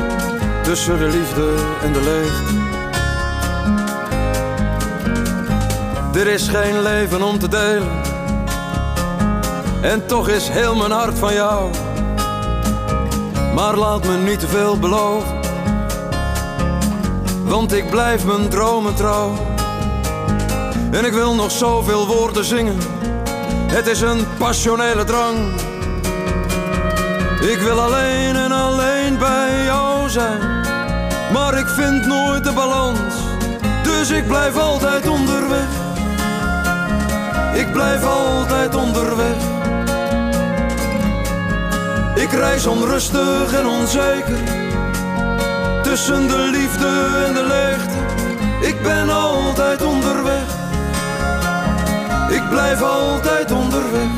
[0.64, 1.54] Tussen de liefde
[1.84, 2.54] en de leegte.
[6.20, 8.05] Er is geen leven om te delen.
[9.86, 11.70] En toch is heel mijn hart van jou.
[13.54, 15.40] Maar laat me niet te veel beloven.
[17.44, 19.34] Want ik blijf mijn dromen trouw.
[20.92, 22.78] En ik wil nog zoveel woorden zingen.
[23.72, 25.38] Het is een passionele drang.
[27.42, 30.40] Ik wil alleen en alleen bij jou zijn.
[31.34, 33.16] Maar ik vind nooit de balans.
[33.84, 35.68] Dus ik blijf altijd onderweg.
[37.54, 39.35] Ik blijf altijd onderweg.
[42.26, 44.38] Ik reis onrustig en onzeker.
[45.84, 46.88] Tussen de liefde
[47.28, 47.98] en de leegte.
[48.68, 50.44] Ik ben altijd onderweg.
[52.30, 54.10] Ik blijf altijd onderweg.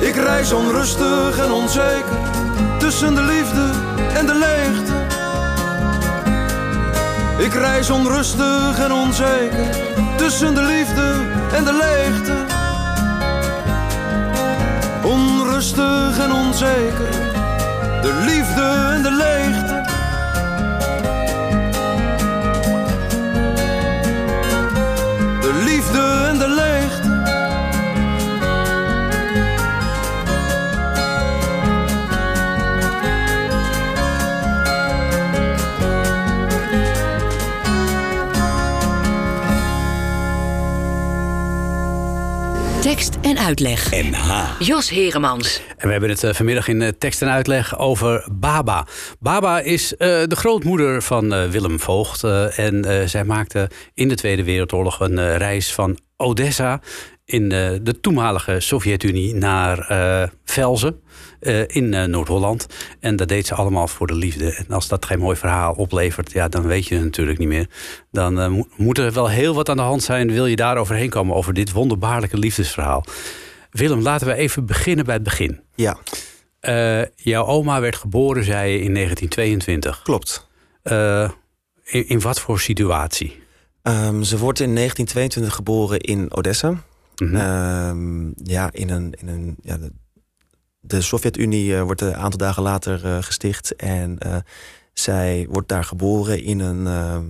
[0.00, 2.18] Ik reis onrustig en onzeker.
[2.78, 3.70] Tussen de liefde
[4.16, 4.92] en de leegte.
[7.44, 9.66] Ik reis onrustig en onzeker.
[10.16, 11.12] Tussen de liefde
[11.52, 12.53] en de leegte.
[15.64, 17.10] Onrustig en onzeker.
[18.02, 19.63] De liefde en de leegte.
[42.94, 43.90] Tekst en uitleg.
[43.90, 44.50] NH.
[44.58, 45.60] Jos Heremans.
[45.76, 48.86] En we hebben het eh, vanmiddag in eh, tekst en uitleg over Baba.
[49.20, 52.24] Baba is eh, de grootmoeder van Willem Voogd.
[52.56, 56.80] en zij maakte in de Tweede Wereldoorlog een reis van Odessa
[57.24, 61.00] in eh, de toenmalige Sovjet-Unie naar eh, Velzen
[61.40, 62.66] eh, in Noord-Holland.
[63.00, 64.54] En dat deed ze allemaal voor de liefde.
[64.54, 67.66] En als dat geen mooi verhaal oplevert, ja, dan weet je het natuurlijk niet meer.
[68.10, 70.32] Dan mo- moet er wel heel wat aan de hand zijn.
[70.32, 73.04] Wil je daar overheen komen over dit wonderbaarlijke liefdesverhaal?
[73.70, 75.60] Willem, laten we even beginnen bij het begin.
[75.74, 75.96] Ja,
[77.14, 80.02] jouw oma werd geboren, zei je, in 1922.
[80.02, 80.48] klopt.
[81.84, 83.42] In, in wat voor situatie?
[83.82, 86.82] Ehm, ze wordt in 1922 geboren in Odessa.
[87.22, 87.34] Mhm.
[87.36, 89.12] Ehm, ja, in een.
[89.20, 89.92] In een ja, de,
[90.80, 93.76] de Sovjet-Unie eh, wordt een aantal dagen later eh, gesticht.
[93.76, 94.36] En eh,
[94.92, 96.86] zij wordt daar geboren in een.
[96.86, 97.24] ehm,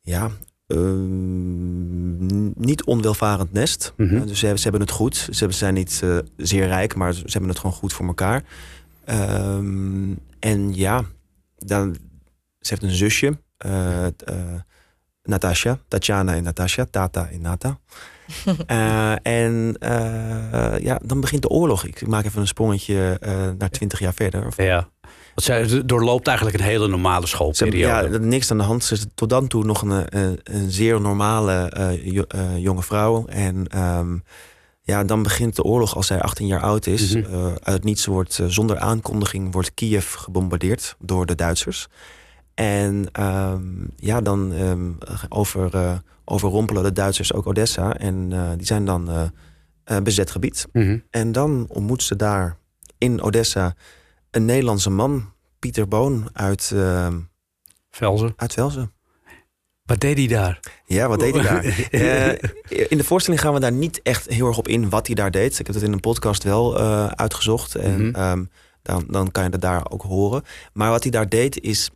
[0.00, 0.30] ja.
[0.66, 3.92] ehm, niet onwelvarend nest.
[3.96, 4.26] Mhm.
[4.26, 5.28] Dus ze, hebben- ze hebben het goed.
[5.30, 6.02] Ze zijn niet
[6.36, 8.42] zeer rijk, maar ze hebben het gewoon goed voor elkaar.
[10.38, 11.04] En ja,
[11.58, 11.96] dan,
[12.60, 13.38] ze heeft een zusje.
[15.22, 17.78] Natasha, Tatjana en Natasha, Tata en Nata.
[18.66, 21.84] Eh, en eh, ja, dan begint de oorlog.
[21.84, 24.46] Ik maak even een sprongetje eh, naar twintig jaar verder.
[24.46, 24.88] Of- Ja.
[25.34, 28.08] Want zij doorloopt eigenlijk een hele normale schoolperiode.
[28.12, 28.84] ja, niks aan de hand.
[28.84, 31.70] Ze is tot dan toe nog een, eh, een zeer normale
[32.02, 32.24] jo-
[32.56, 33.26] jonge vrouw.
[33.26, 34.16] En ehm,
[34.82, 37.14] ja, dan begint de oorlog als zij 18 jaar oud is.
[37.14, 37.54] Mhm.
[37.62, 41.88] Uit niets wordt, zonder aankondiging, wordt Kiev gebombardeerd door de Duitsers.
[42.54, 43.62] En ehm,
[43.96, 44.90] ja, dan ehm,
[45.28, 45.92] over, eh,
[46.24, 47.96] overrompelen de Duitsers ook Odessa.
[47.96, 49.10] En eh, die zijn dan
[49.84, 50.66] eh, bezet gebied.
[50.72, 50.98] Mhm.
[51.10, 52.56] En dan ontmoet ze daar
[52.98, 53.74] in Odessa
[54.30, 57.18] een Nederlandse man, Pieter Boon uit, ehm
[57.90, 58.32] Velzen.
[58.36, 58.92] uit Velzen.
[59.82, 60.60] Wat deed hij daar?
[60.86, 61.64] Ja, wat deed hij daar?
[62.90, 65.30] In de voorstelling gaan we daar niet echt heel erg op in wat hij daar
[65.30, 65.58] deed.
[65.58, 66.78] Ik heb het in een podcast wel
[67.16, 67.74] uitgezocht.
[67.74, 68.44] En Mhm.
[68.82, 70.42] dan, dan kan je dat daar ook horen.
[70.72, 71.90] Maar wat hij daar deed is...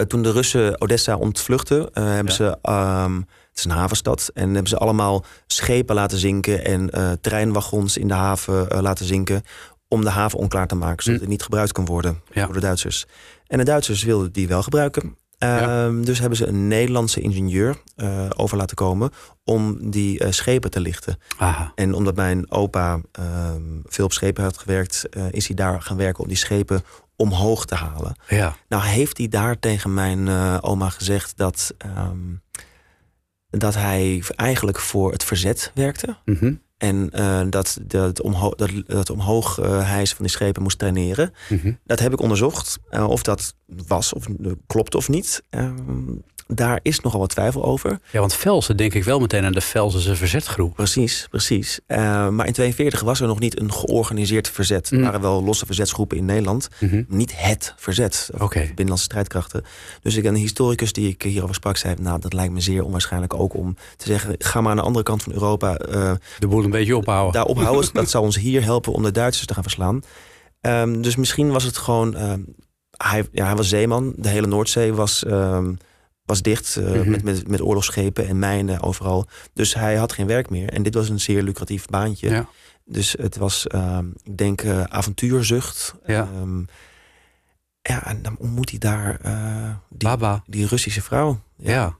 [0.00, 2.32] eh, toen de Russen Odessa ontvluchten, eh, hebben Ja.
[2.32, 2.58] ze...
[2.62, 4.30] ehm, het is een havenstad.
[4.34, 6.64] En hebben ze allemaal schepen laten zinken...
[6.64, 9.42] en eh, treinwagons in de haven laten zinken...
[9.88, 11.24] om de haven onklaar te maken, zodat Hm.
[11.24, 12.44] het niet gebruikt kan worden Ja.
[12.44, 13.06] door de Duitsers.
[13.46, 15.16] En de Duitsers wilden die wel gebruiken.
[15.38, 15.84] Ja.
[15.86, 17.76] Ehm, Dus hebben ze een Nederlandse ingenieur
[18.36, 19.10] over laten komen
[19.44, 21.18] om die schepen te lichten.
[21.38, 21.72] Aha.
[21.74, 26.22] En omdat mijn opa ehm, veel op schepen had gewerkt, is hij daar gaan werken
[26.22, 26.82] om die schepen
[27.20, 28.16] omhoog te halen.
[28.28, 28.56] Ja.
[28.68, 32.34] Nou heeft hij daar tegen mijn eh, oma gezegd dat, ehm,
[33.50, 36.16] dat hij eigenlijk voor het verzet werkte.
[36.24, 36.54] Mhm.
[36.78, 41.32] En eh, dat, dat, omho dat, dat omhoog eh, hijsen van die schepen moest traineren.
[41.48, 41.72] Mhm.
[41.84, 42.78] Dat heb ik onderzocht.
[42.90, 43.54] eh, of dat
[43.86, 44.26] was of
[44.66, 45.42] klopt of niet.
[46.54, 47.98] Daar is nogal wat twijfel over.
[48.10, 50.74] Ja, want Velzen denk ik wel meteen aan de Velzense verzetgroep.
[50.74, 51.80] Precies, precies.
[51.86, 54.90] Eh, maar in 42 was er nog niet een georganiseerd verzet.
[54.90, 54.98] Mm.
[54.98, 56.68] Er waren wel losse verzetsgroepen in Nederland.
[56.78, 57.02] Mhm.
[57.08, 58.30] Niet het verzet.
[58.32, 59.64] de Binnenlandse strijdkrachten.
[60.02, 61.94] Dus ik een historicus die ik hierover sprak, zei...
[62.00, 64.34] nou, dat lijkt me zeer onwaarschijnlijk ook om te zeggen...
[64.38, 67.32] ga maar aan de andere kant van Europa eh, De boel een beetje ophouden.
[67.32, 67.90] daar ophouden.
[67.94, 70.02] dat zou ons hier helpen om de Duitsers te gaan verslaan.
[70.60, 72.16] Ehm, dus misschien was het gewoon...
[72.16, 72.40] ehm,
[72.96, 74.12] hij, ja, hij was zeeman.
[74.16, 75.72] De hele Noordzee was ehm,
[76.30, 77.10] was dicht eh, Mhm.
[77.10, 79.26] met, met, met oorlogsschepen en mijnen overal.
[79.52, 80.68] Dus hij had geen werk meer.
[80.68, 82.30] En dit was een zeer lucratief baantje.
[82.30, 82.48] Ja.
[82.84, 85.94] Dus het was, ehm, ik denk, eh, avontuurzucht.
[86.06, 86.28] Ja.
[86.34, 86.60] Ehm,
[87.82, 90.42] ja, en dan ontmoet hij daar eh, die, Baba.
[90.46, 91.40] die Russische vrouw.
[91.56, 91.70] Ja.
[91.72, 91.98] ja,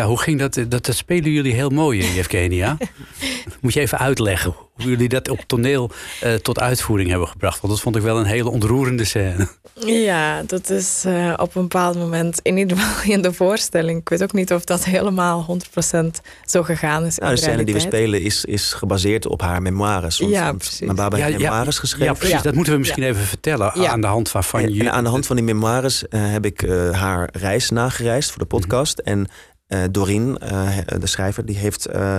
[0.00, 0.54] hoe ging dat?
[0.54, 2.76] Dat, dat spelen jullie heel mooi, in Evgenia.
[3.60, 7.60] Moet je even uitleggen hoe jullie dat op toneel eh, tot uitvoering hebben gebracht.
[7.60, 9.48] Want dat vond ik wel een hele ontroerende scène.
[9.86, 14.00] Ja, dat is eh, op een bepaald moment, in ieder geval in de voorstelling.
[14.00, 15.58] Ik weet ook niet of dat helemaal
[15.94, 15.98] 100%
[16.44, 17.18] zo gegaan is.
[17.18, 20.18] Nou, in de scène die we spelen is, is gebaseerd op haar memoires.
[20.18, 20.80] Want, Ja, precies.
[20.80, 21.38] Mijn baba Ja, ja.
[21.38, 22.06] memoires geschreven.
[22.06, 22.36] Ja, precies.
[22.36, 22.42] Ja.
[22.42, 23.72] Dat moeten we misschien even vertellen.
[23.74, 23.90] Ja.
[23.90, 24.80] Aan de hand waarvan je...
[24.80, 28.38] en aan de hand van die memoires eh, heb ik eh, haar reis nagereisd voor
[28.38, 28.56] de Mhm.
[28.58, 28.98] podcast.
[28.98, 29.28] En
[29.72, 32.18] eh Doreen, eh, de schrijver, die heeft eh,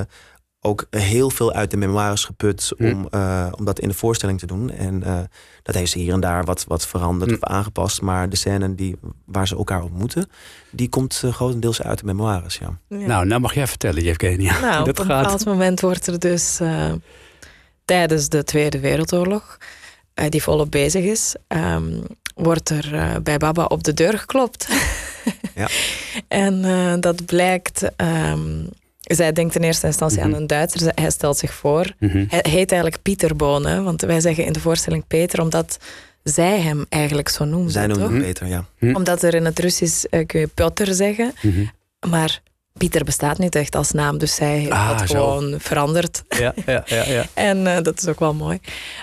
[0.66, 2.92] ook heel veel uit de memoires geput Mhm.
[2.94, 4.70] om, eh, om dat in de voorstelling te doen.
[4.72, 5.20] En eh,
[5.64, 7.40] dat heeft ze hier en daar wat, wat veranderd Mhm.
[7.44, 8.02] of aangepast.
[8.02, 10.30] Maar de scène die, waar ze elkaar ontmoeten,
[10.72, 12.58] die komt grotendeels uit de memoires.
[12.58, 12.78] Ja.
[12.88, 12.98] Ja.
[13.08, 14.60] Nou, nou mag jij vertellen, Evgenia.
[14.60, 15.22] Nou, op een gaat.
[15.24, 16.92] bepaald moment wordt er dus eh,
[17.86, 19.58] tijdens de Tweede Wereldoorlog,
[20.14, 22.02] eh, die volop bezig is, ehm,
[22.34, 24.68] wordt er eh, bij Baba op de deur geklopt.
[25.56, 25.68] Ja.
[26.28, 27.84] en eh, dat blijkt.
[27.96, 28.64] ehm,
[29.02, 30.28] zij denkt in eerste instantie Mhm.
[30.28, 30.92] aan een Duitser.
[30.96, 31.94] Hij stelt zich voor.
[32.00, 32.26] Mhm.
[32.28, 35.78] Hij heet eigenlijk Pieter Bonen, want wij zeggen in de voorstelling Peter, omdat
[36.24, 37.72] zij hem eigenlijk zo noemde.
[37.72, 38.14] Zij noemen toch?
[38.16, 38.66] hem Peter, ja.
[38.94, 41.64] Omdat er in het Russisch eh, kun je Piotr zeggen, Mhm.
[42.10, 42.42] maar
[42.78, 45.16] Pieter bestaat niet echt als naam, dus zij heeft Ah, dat zo.
[45.16, 46.24] gewoon veranderd.
[46.30, 47.26] Ja, ja, ja, ja.
[47.50, 48.60] En eh, dat is ook wel mooi.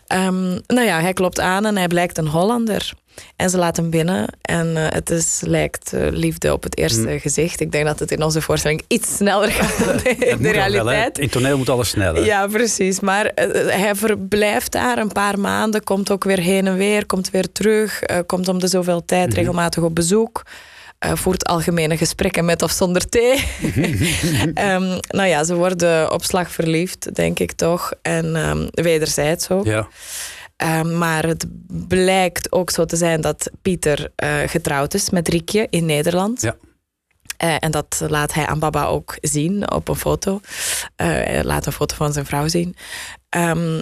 [0.07, 2.93] Ehm, nou ja, hij klopt aan en hij blijkt een Hollander.
[3.37, 4.27] En ze laat hem binnen.
[4.43, 7.19] En eh, het is, lijkt eh, liefde op het eerste Hm.
[7.19, 7.61] gezicht.
[7.61, 10.53] Ik denk dat het in onze voorstelling iets sneller gaat dan in Dat de wel,
[10.53, 11.19] realiteit.
[11.19, 12.25] In toneel moet alles sneller.
[12.25, 13.01] Ja, precies.
[13.01, 13.31] Maar
[13.67, 18.01] hij verblijft daar een paar maanden, komt ook weer heen en weer, komt weer terug,
[18.27, 19.37] komt om de zoveel tijd Mhm.
[19.37, 20.43] regelmatig op bezoek.
[21.01, 23.45] Eh, voert algemene gesprekken met of zonder thee.
[24.55, 27.93] Ehm, nou ja, ze worden op slag verliefd, denk ik toch.
[28.03, 29.65] En ehm, wederzijds ook.
[29.65, 29.89] Ja.
[30.57, 31.47] Ehm, maar het
[31.89, 36.41] blijkt ook zo te zijn dat Pieter eh, getrouwd is met Riekje in Nederland.
[36.41, 36.57] Ja.
[37.37, 40.41] Eh, en dat laat hij aan Baba ook zien op een foto.
[40.97, 42.77] Hij laat een foto van zijn vrouw zien.
[43.29, 43.79] Dan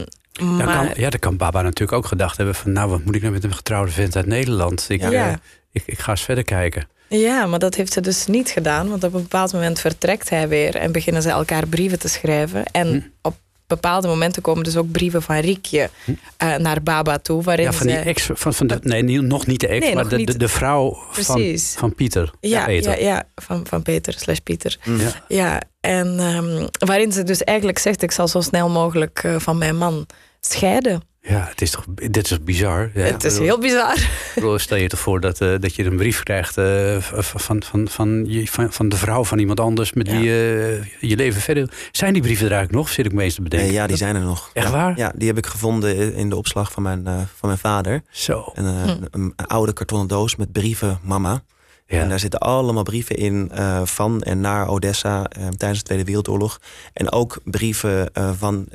[0.57, 2.73] maar kan, ja, dan kan Baba natuurlijk ook gedacht hebben van...
[2.73, 4.87] nou, wat moet ik nou met een getrouwde vent uit Nederland?
[4.89, 5.41] Ik, Ja.
[5.73, 6.89] ik, ik ga eens verder kijken.
[7.09, 8.89] Ja, maar dat heeft ze dus niet gedaan.
[8.89, 12.65] Want op een bepaald moment vertrekt hij weer en beginnen ze elkaar brieven te schrijven.
[12.65, 13.01] En Hm.
[13.23, 15.91] op bepaalde momenten komen dus ook brieven van Riekje
[16.37, 17.43] eh, naar Baba toe.
[17.43, 20.09] Waarin Ja, van die ex, van, van de, nee, nog niet de ex, Nee, maar
[20.09, 21.75] de, de, de vrouw van, Precies.
[21.79, 22.31] van Pieter.
[22.41, 23.01] Ja, Peter.
[23.01, 24.79] ja, ja van, van Peter slash Pieter.
[24.83, 25.25] Ja.
[25.29, 29.59] Ja, en ehm, waarin ze dus eigenlijk zegt: ik zal zo snel mogelijk eh, van
[29.59, 30.07] mijn man
[30.41, 31.03] scheiden.
[31.29, 32.91] Ja, het is toch, dit is toch bizar?
[32.95, 34.09] Ja, het is bedoel- heel bizar.
[34.35, 37.89] Bedoel, Stel je toch voor dat, eh, dat je een brief krijgt eh, van, van,
[37.89, 40.13] van, je- van, van de vrouw van iemand anders met Ja.
[40.13, 41.71] wie je je leven verder.
[41.93, 42.93] Zijn die brieven er eigenlijk nog?
[42.95, 43.69] Zit ik me eens te bedenken.
[43.69, 44.51] Eh, ja, die Dat- zijn er nog.
[44.53, 44.73] Echt ja.
[44.73, 44.97] waar?
[44.97, 48.03] Ja, die heb ik gevonden in de opslag van mijn, eh, van mijn vader.
[48.11, 48.51] Zo.
[48.55, 51.43] Een, eh, een, een oude kartonnen doos met brieven, mama.
[51.87, 52.01] Ja.
[52.01, 56.05] En daar zitten allemaal brieven in eh, van en naar Odessa eh, tijdens de Tweede
[56.05, 56.61] Wereldoorlog.
[56.93, 58.67] En ook brieven eh, van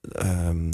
[0.00, 0.70] eh, ehm,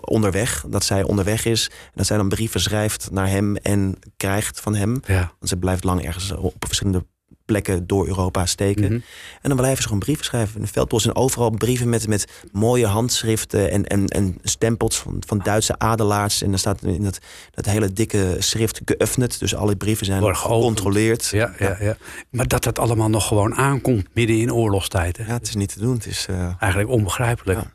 [0.00, 1.68] onderweg, dat zij onderweg is.
[1.70, 5.00] En dat zij dan brieven schrijft naar hem en krijgt van hem.
[5.06, 5.32] ja.
[5.38, 7.04] Want ze blijft lang ergens op verschillende
[7.48, 8.84] plekken door Europa steken.
[8.84, 9.00] Mhm.
[9.42, 10.56] En dan blijven ze gewoon brieven schrijven.
[10.56, 15.22] In de veldpost en overal brieven met, met mooie handschriften en, en, en stempels van,
[15.26, 16.42] van Duitse adelaars.
[16.42, 17.18] En dan staat in dat,
[17.50, 19.38] dat hele dikke schrift geöffnet.
[19.38, 21.26] Dus alle brieven zijn Worden gecontroleerd.
[21.26, 21.96] Ja, ja, ja.
[22.30, 25.16] Maar dat dat allemaal nog gewoon aankomt midden in oorlogstijd.
[25.16, 25.24] Hè?
[25.26, 25.94] Ja, het is niet te doen.
[25.94, 27.60] Het is, eh, Eigenlijk onbegrijpelijk.
[27.60, 27.70] Ja.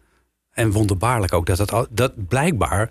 [0.53, 2.89] En wonderbaarlijk ook dat dat, dat blijkbaar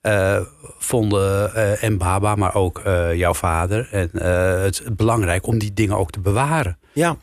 [0.00, 0.40] eh,
[0.78, 5.72] vonden eh, en Baba, maar ook eh, jouw vader en eh, het belangrijk om die
[5.72, 6.78] dingen ook te bewaren.
[6.92, 7.16] ja.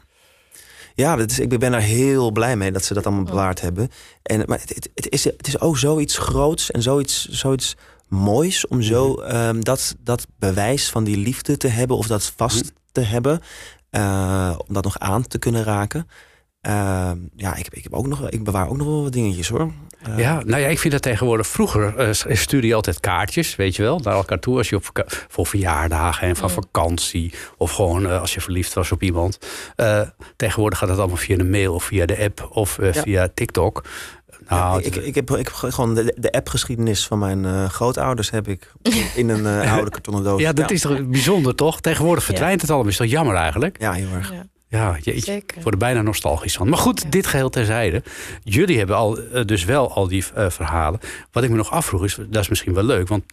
[0.96, 3.90] Ja, dat is, ik ben daar heel blij mee dat ze dat allemaal bewaard hebben.
[4.24, 7.76] En, maar het, het, het is, het is ook zoiets groots en zoiets, zoiets
[8.08, 12.72] moois om zo ehm, dat, dat bewijs van die liefde te hebben of dat vast
[12.92, 13.42] te hebben.
[13.90, 16.08] eh, om dat nog aan te kunnen raken.
[16.62, 19.50] Ehm, ja, ik, heb- ik, heb ook nog, ik bewaar ook nog wel wat dingetjes
[19.50, 19.72] hoor.
[20.02, 21.48] Eh, Ja, nou ja, ik vind dat tegenwoordig.
[21.48, 24.58] Vroeger eh, stuurde je altijd kaartjes, weet je wel, naar elkaar toe.
[24.58, 27.34] Als je op voor verjaardagen en van vakantie.
[27.58, 29.38] Of gewoon eh, als je verliefd was op iemand.
[29.76, 30.02] Eh,
[30.36, 33.02] tegenwoordig gaat dat allemaal via de mail of via de app of eh, Ja.
[33.02, 33.84] via TikTok.
[34.48, 38.30] Nou, ik, ik, ik, heb, ik heb gewoon de, de appgeschiedenis van mijn eh, grootouders
[38.30, 38.72] heb ik
[39.16, 40.42] in een eh, oude kartonnen doos.
[40.42, 40.76] ja, dat ja.
[40.76, 41.82] is toch bijzonder, toch?
[41.82, 42.90] Tegenwoordig verdwijnt het allemaal.
[42.92, 43.76] Is toch jammer eigenlijk?
[43.80, 44.34] Ja, heel erg.
[44.72, 45.32] Ja, jeetje.
[45.32, 45.58] zeker.
[45.58, 46.70] Ik word er bijna nostalgisch van.
[46.70, 48.04] Maar goed, dit geheel terzijde.
[48.44, 51.00] Jullie hebben al, eh, dus wel al die eh, verhalen.
[51.32, 53.08] Wat ik me nog afvroeg is, dat is misschien wel leuk.
[53.08, 53.24] Want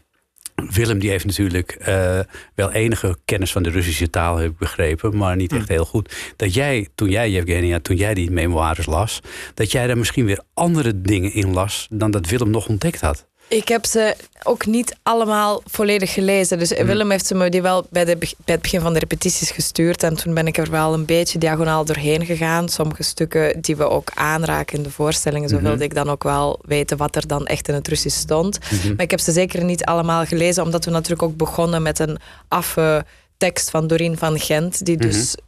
[0.54, 2.18] Willem die heeft natuurlijk eh,
[2.54, 6.34] wel enige kennis van de Russische taal, heb ik begrepen, maar niet echt heel goed.
[6.36, 9.20] Dat jij, toen jij, Evgenia, toen jij die memoires las,
[9.54, 13.27] dat jij daar misschien weer andere dingen in las dan dat Willem nog ontdekt had.
[13.48, 16.58] Ik heb ze ook niet allemaal volledig gelezen.
[16.58, 19.50] Dus Willem heeft ze me die wel bij, de, bij het begin van de repetities
[19.50, 20.02] gestuurd.
[20.02, 22.68] En toen ben ik er wel een beetje diagonaal doorheen gegaan.
[22.68, 25.48] Sommige stukken die we ook aanraken in de voorstellingen.
[25.48, 25.64] Zo Mhm.
[25.64, 28.58] wilde ik dan ook wel weten wat er dan echt in het Russisch stond.
[28.96, 30.62] Maar ik heb ze zeker niet allemaal gelezen.
[30.64, 33.04] Omdat we natuurlijk ook begonnen met een affe
[33.36, 34.84] tekst van Doreen van Gent.
[34.84, 35.42] Die dus het-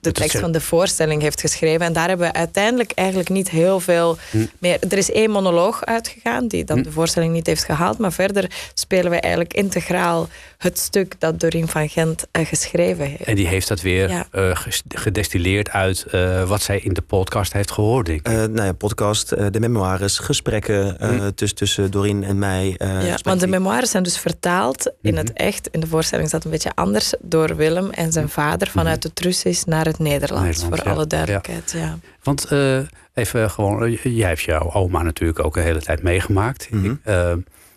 [0.00, 1.86] de tekst van de voorstelling heeft geschreven.
[1.86, 4.46] En daar hebben we uiteindelijk eigenlijk niet heel veel Hm.
[4.58, 4.78] meer.
[4.88, 7.98] Er is één monoloog uitgegaan die dan de voorstelling niet heeft gehaald.
[7.98, 13.22] Maar verder spelen we eigenlijk integraal het stuk dat Doreen van Gent eh, geschreven heeft.
[13.24, 14.26] En die heeft dat weer Ja.
[14.30, 14.56] eh,
[14.88, 18.06] gedestilleerd uit eh, wat zij in de podcast heeft gehoord.
[18.06, 18.26] Denk ik.
[18.26, 21.30] Eh, nou ja, podcast, eh, de memoires, gesprekken eh, Hm.
[21.34, 22.74] tussen, tussen Doreen en mij.
[22.78, 25.22] eh, ja, want de memoires zijn dus vertaald in Mhm.
[25.22, 25.68] het echt.
[25.70, 29.20] In de voorstelling is dat een beetje anders door Willem en zijn vader vanuit het
[29.20, 30.44] Russisch naar het Nederlands.
[30.44, 30.94] Nederlands, voor ja.
[30.94, 31.72] alle duidelijkheid.
[31.72, 31.98] Ja.
[32.22, 32.78] Want eh,
[33.14, 36.70] even gewoon, eh, jij hebt jouw oma natuurlijk ook een hele tijd meegemaakt.
[36.70, 36.94] Mhm.
[37.02, 37.32] Eh,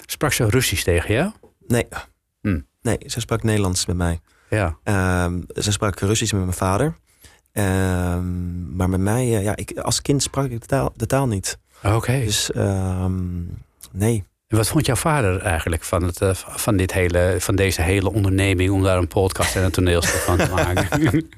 [0.05, 1.31] sprak ze Russisch tegen jou?
[1.67, 1.87] Nee.
[2.41, 2.59] Hm.
[2.81, 4.19] Nee, ze sprak Nederlands met mij.
[4.49, 4.77] Ja.
[4.83, 6.95] Ehm, ze sprak Russisch met mijn vader.
[7.51, 11.57] Ehm, maar met mij, ja, ik, als kind sprak ik de taal, de taal niet.
[11.83, 12.19] Oké.
[12.19, 13.15] Dus ehm,
[13.91, 14.23] nee.
[14.47, 18.71] Wat vond jouw vader eigenlijk van, het, eh, van, dit hele, van deze hele onderneming
[18.71, 21.27] om daar een podcast en een toneelstuk van te maken?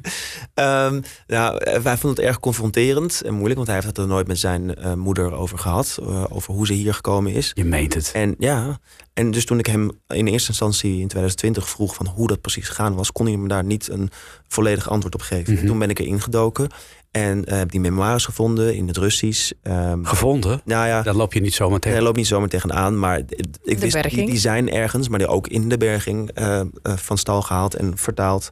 [1.27, 4.27] Nou, eh, wij vonden het erg confronterend en moeilijk, want hij heeft het er nooit
[4.27, 5.97] met zijn eh, moeder over gehad.
[6.01, 7.51] eh, over hoe ze hier gekomen is.
[7.53, 8.11] Je meent het.
[8.13, 8.79] En ja,
[9.13, 12.67] en dus toen ik hem in eerste instantie in 2020 vroeg van hoe dat precies
[12.67, 14.09] gegaan was, kon hij me daar niet een
[14.47, 15.53] volledig antwoord op geven.
[15.53, 15.65] Mhm.
[15.65, 16.69] Toen ben ik erin gedoken
[17.11, 19.51] en eh, heb die memoires gevonden in het Russisch.
[19.61, 20.61] Ehm, Gevonden?
[20.65, 21.97] nou ja, Daar loop je niet zomaar tegen.
[21.97, 23.25] hij loopt niet zomaar tegenaan, maar ik
[23.63, 24.29] wist, die, berging.
[24.29, 27.97] die zijn ergens, maar die ook in de berging eh, eh, van stal gehaald en
[27.97, 28.51] vertaald.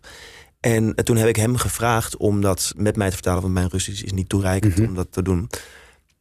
[0.59, 4.03] En toen heb ik hem gevraagd om dat met mij te vertalen, want mijn Russisch
[4.03, 4.87] is niet toereikend Mhm.
[4.87, 5.49] om dat te doen.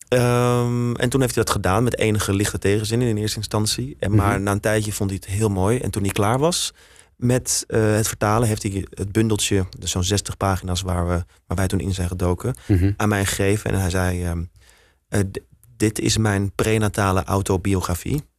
[0.08, 3.96] Ehm, en toen heeft hij dat gedaan met enige lichte tegenzin in eerste instantie.
[3.98, 4.42] En, maar Mhm.
[4.42, 5.78] na een tijdje vond hij het heel mooi.
[5.78, 6.72] En toen hij klaar was
[7.16, 11.56] met eh, het vertalen, heeft hij het bundeltje, dus zo'n 60 pagina's waar, we, waar
[11.56, 12.92] wij toen in zijn gedoken, Mhm.
[12.96, 13.70] aan mij gegeven.
[13.72, 14.44] En hij zei: ehm,
[15.08, 15.20] eh,
[15.76, 18.22] Dit is mijn prenatale autobiografie.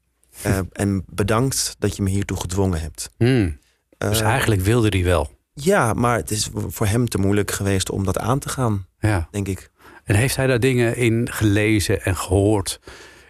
[0.42, 3.10] Eh, en bedankt dat je me hiertoe gedwongen hebt.
[3.18, 3.58] Hmm.
[3.98, 5.32] Dus eigenlijk wilde hij wel.
[5.54, 9.28] Ja, maar het is voor hem te moeilijk geweest om dat aan te gaan, Ja.
[9.32, 9.72] denk ik.
[10.04, 12.80] En heeft hij daar dingen in gelezen en gehoord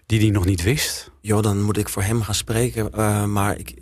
[0.06, 1.12] die hij nog niet wist?
[1.22, 2.90] Joh, dan moet ik voor hem gaan spreken.
[3.32, 3.74] maar ik,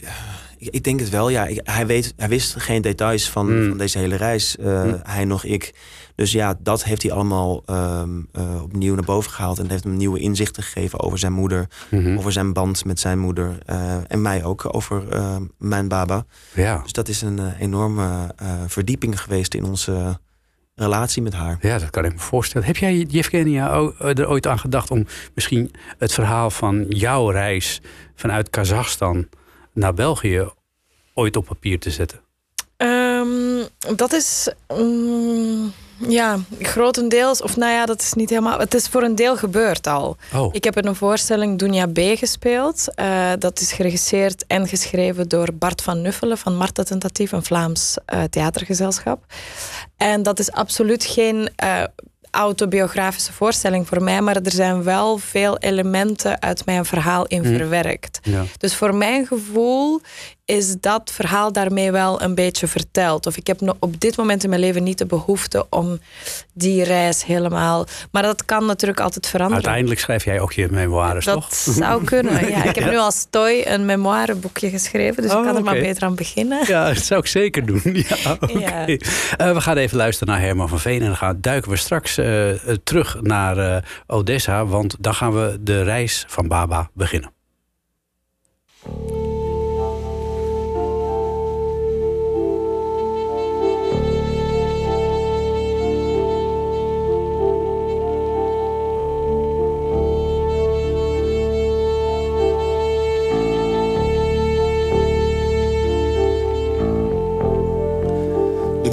[0.58, 1.30] ik, ik denk het wel.
[1.30, 3.68] Ja, Ik- hij, weet, hij wist geen details van, Hmm.
[3.68, 4.58] van deze hele reis.
[4.58, 5.00] eh, Hmm.
[5.04, 5.74] Hij nog ik.
[6.16, 9.56] Dus ja, dat heeft hij allemaal ehm, eh, opnieuw naar boven gehaald.
[9.58, 11.68] En het heeft hem nieuwe inzichten gegeven over zijn moeder.
[11.92, 12.18] Mhm.
[12.18, 13.58] Over zijn band met zijn moeder.
[13.66, 15.04] eh, en mij ook, over
[15.58, 16.26] mijn baba.
[16.54, 16.80] Ja.
[16.84, 18.36] Dus dat is een enorme
[18.68, 20.20] verdieping geweest in onze
[20.76, 21.58] relatie met haar.
[21.62, 22.68] ja, dat kan ik me voorstellen.
[22.68, 27.82] Heb jij, Yevgenia, o- er ooit aan gedacht om misschien het verhaal van jouw reis
[28.16, 29.28] vanuit Kazachstan
[29.76, 30.50] naar België
[31.14, 32.20] ooit op papier te zetten?
[32.78, 33.64] Ehm,
[33.96, 38.60] dat is mm, ja, grotendeels, of nou ja, dat is niet helemaal.
[38.60, 40.18] Het is voor een deel gebeurd al.
[40.34, 42.96] Oh, Ik heb in een voorstelling Dunja B gespeeld.
[42.96, 47.98] Eh, dat is geregisseerd en geschreven door Bart van Nuffelen van Marta Tentatief, een Vlaams
[48.06, 49.26] eh, theatergezelschap.
[49.98, 51.84] En dat is absoluut geen eh,
[52.36, 57.58] autobiografische voorstelling voor mij, maar er zijn wel veel elementen uit mijn verhaal in Hm.
[57.58, 58.20] verwerkt.
[58.24, 58.44] ja.
[58.58, 60.02] Dus voor mijn gevoel
[60.46, 63.26] is dat verhaal daarmee wel een beetje verteld.
[63.26, 66.00] Of ik heb op dit moment in mijn leven niet de behoefte om
[66.54, 67.86] die reis helemaal.
[68.12, 69.64] Maar dat kan natuurlijk altijd veranderen.
[69.64, 71.54] Uiteindelijk schrijf jij ook je memoires, dat toch?
[71.84, 72.50] zou kunnen.
[72.50, 75.80] Ja, ik heb nu als toy een memoireboekje geschreven, dus Oh, ik kan er maar
[75.80, 76.64] beter aan beginnen.
[76.68, 77.82] Ja, dat zou ik zeker doen.
[78.48, 78.88] Ja.
[78.88, 81.00] Eh, we gaan even luisteren naar Herman van Veen.
[81.00, 82.50] En dan gaan, duiken we straks eh,
[82.84, 84.66] terug naar eh, Odessa.
[84.66, 87.32] Want dan gaan we de reis van Baba beginnen.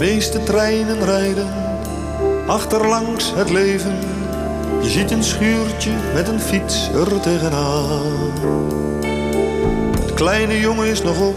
[0.02, 1.52] Meeste treinen rijden
[2.46, 3.98] achterlangs het leven.
[4.80, 8.32] Je ziet een schuurtje met een fiets er tegenaan.
[10.00, 11.36] Het kleine jongen is nog op,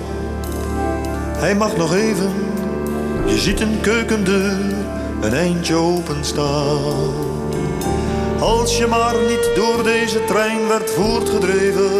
[1.37, 2.33] hij mag nog even.
[3.25, 4.75] Je ziet een keukendeur
[5.21, 7.13] een eindje openstaan.
[8.39, 11.91] Als je maar niet door deze trein werd voortgedreven,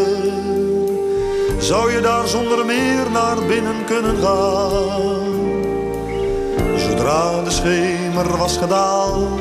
[1.57, 5.34] zou je daar zonder meer naar binnen kunnen gaan.
[6.85, 9.39] Zodra de schemer was gedaald,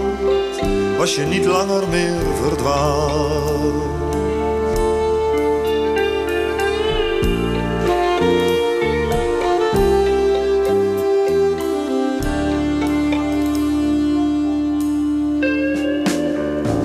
[0.98, 3.92] was je niet langer meer verdwaald.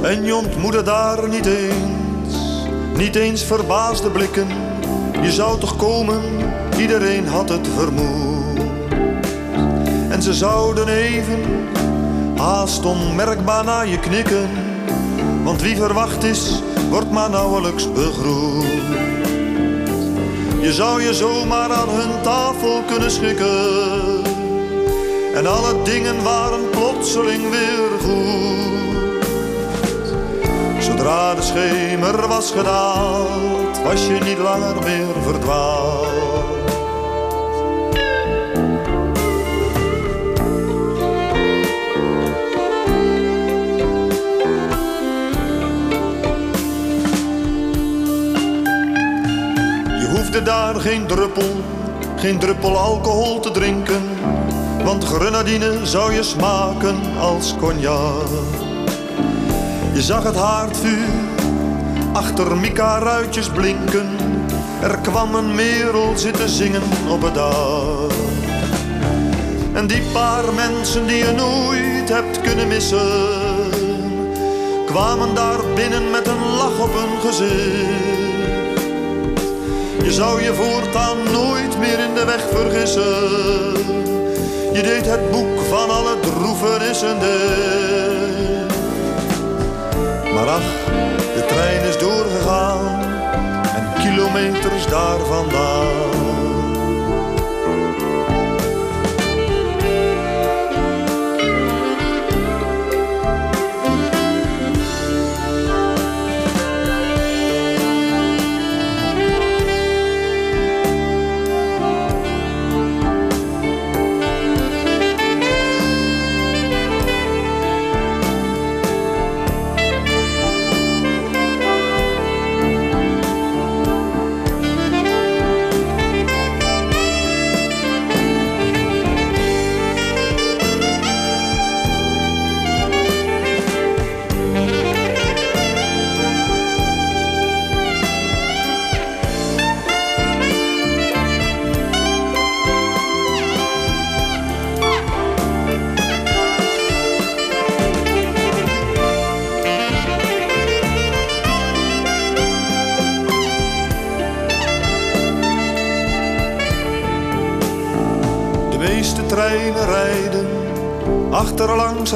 [0.01, 2.36] En je ontmoette daar niet eens,
[2.95, 4.47] niet eens verbaasde blikken.
[5.22, 6.22] Je zou toch komen,
[6.78, 8.68] iedereen had het vermoed.
[10.20, 11.67] En ze zouden even,
[12.38, 14.49] haast onmerkbaar naar je knikken.
[15.43, 18.65] Want wie verwacht is, wordt maar nauwelijks begroet.
[20.61, 24.24] Je zou je zomaar aan hun tafel kunnen schikken.
[25.34, 29.26] En alle dingen waren plotseling weer goed.
[30.84, 36.29] Zodra de schemer was gedaald, was je niet langer meer verdwaald.
[50.44, 51.64] Daar geen druppel,
[52.16, 54.02] geen druppel alcohol te drinken,
[54.84, 58.28] want grenadine zou je smaken als cognac.
[59.94, 61.08] Je zag het haardvuur
[62.14, 64.10] achter Mika-ruitjes blinken.
[64.82, 68.12] Er kwam een merel zitten zingen op het dak.
[69.74, 73.72] En die paar mensen die je nooit hebt kunnen missen,
[74.86, 78.29] kwamen daar binnen met een lach op hun gezicht.
[80.10, 83.03] Je zou je voortaan nooit meer in de weg vergissen.
[84.74, 87.18] Je deed het boek van alle droevenissen.
[90.34, 90.70] Maar ach,
[91.36, 93.01] de trein is doorgegaan
[93.76, 96.18] en kilometers daar vandaan.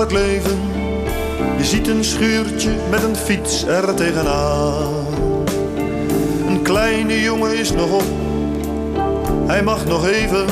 [0.03, 0.59] Het leven.
[1.57, 5.05] Je ziet een schuurtje met een fiets er tegenaan.
[6.47, 8.03] Een kleine jongen is nog op,
[9.47, 10.45] hij mag nog even.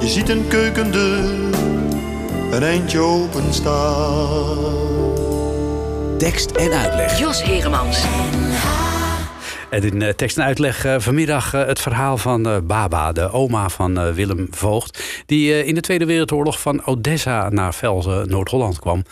[0.00, 1.40] Je ziet een keukendeur
[2.50, 4.58] een eindje openstaan.
[6.18, 7.18] Tekst en uitleg.
[7.18, 8.04] Jos Heremans.
[9.72, 13.32] En in eh, tekst en uitleg eh, vanmiddag eh, het verhaal van eh, Baba, de
[13.32, 15.01] oma van Willem Voogd.
[15.32, 19.02] Die eh, in de Tweede Wereldoorlog van Odessa naar Velzen, Noord-Holland kwam.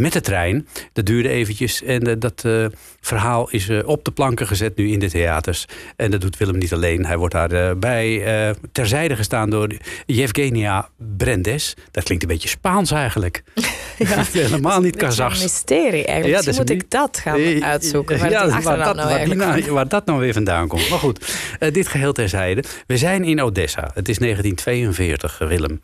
[0.00, 0.66] Met de trein.
[0.92, 1.82] Dat duurde eventjes.
[1.82, 2.66] En eh, dat eh,
[3.00, 5.64] verhaal is eh, op de planken gezet nu in de theaters.
[5.96, 7.06] En dat doet Willem niet alleen.
[7.06, 9.68] Hij wordt daarbij eh, terzijde gestaan door
[10.06, 11.74] Yevgenia Brendes.
[11.90, 13.42] Dat klinkt een beetje Spaans eigenlijk.
[14.32, 15.42] Helemaal niet Een Kazachs.
[15.42, 16.26] mysterie eigenlijk.
[16.26, 18.18] Ja, Misschien moet een ik dat gaan uitzoeken.
[18.18, 20.32] Waar ja, die waar, achternaam dat, nou waar, die eigenlijk nou- waar dat nou weer
[20.32, 20.88] vandaan komt.
[20.90, 22.64] Maar goed, eh, dit geheel terzijde.
[22.86, 23.90] We zijn in Odessa.
[23.94, 25.80] Het is 1942, eh, Willem.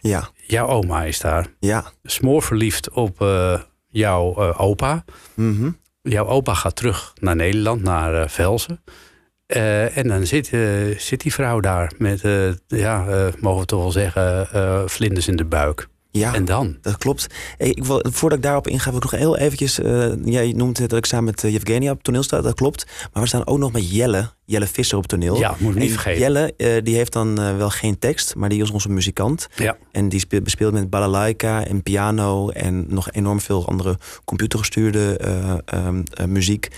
[0.00, 1.46] Ja, Jouw oma is daar.
[1.60, 1.92] ja.
[2.02, 5.04] Smoorverliefd op eh, jouw eh, opa.
[5.34, 5.70] mhm.
[6.02, 8.80] Jouw opa gaat terug naar Nederland, naar Velzen.
[9.46, 10.46] Eh, en dan zit,
[10.96, 12.22] zit die vrouw daar met,
[12.66, 13.04] ja,
[13.40, 15.88] mogen we toch wel zeggen, vlinders in de buik.
[16.10, 16.34] Ja.
[16.34, 16.78] En dan?
[16.82, 17.26] Dat klopt.
[17.56, 19.78] Hey, ik wil, voordat ik daarop inga, wil ik nog heel eventjes...
[19.78, 22.40] eh, jij noemt het dat ik samen met uh, Yevgenia op toneel sta.
[22.40, 22.86] Dat klopt.
[23.12, 24.30] Maar we staan ook nog met Jelle.
[24.44, 25.38] Jelle Visser op toneel.
[25.38, 26.20] Ja, moet ik niet En vergeten.
[26.20, 29.48] Jelle, eh, die heeft dan wel geen tekst, maar die is onze muzikant.
[29.54, 29.76] Ja.
[29.92, 35.58] En die speelt, bespeelt met balalaika en piano en nog enorm veel andere computergestuurde eh,
[35.64, 36.68] ehm, eh, muziek.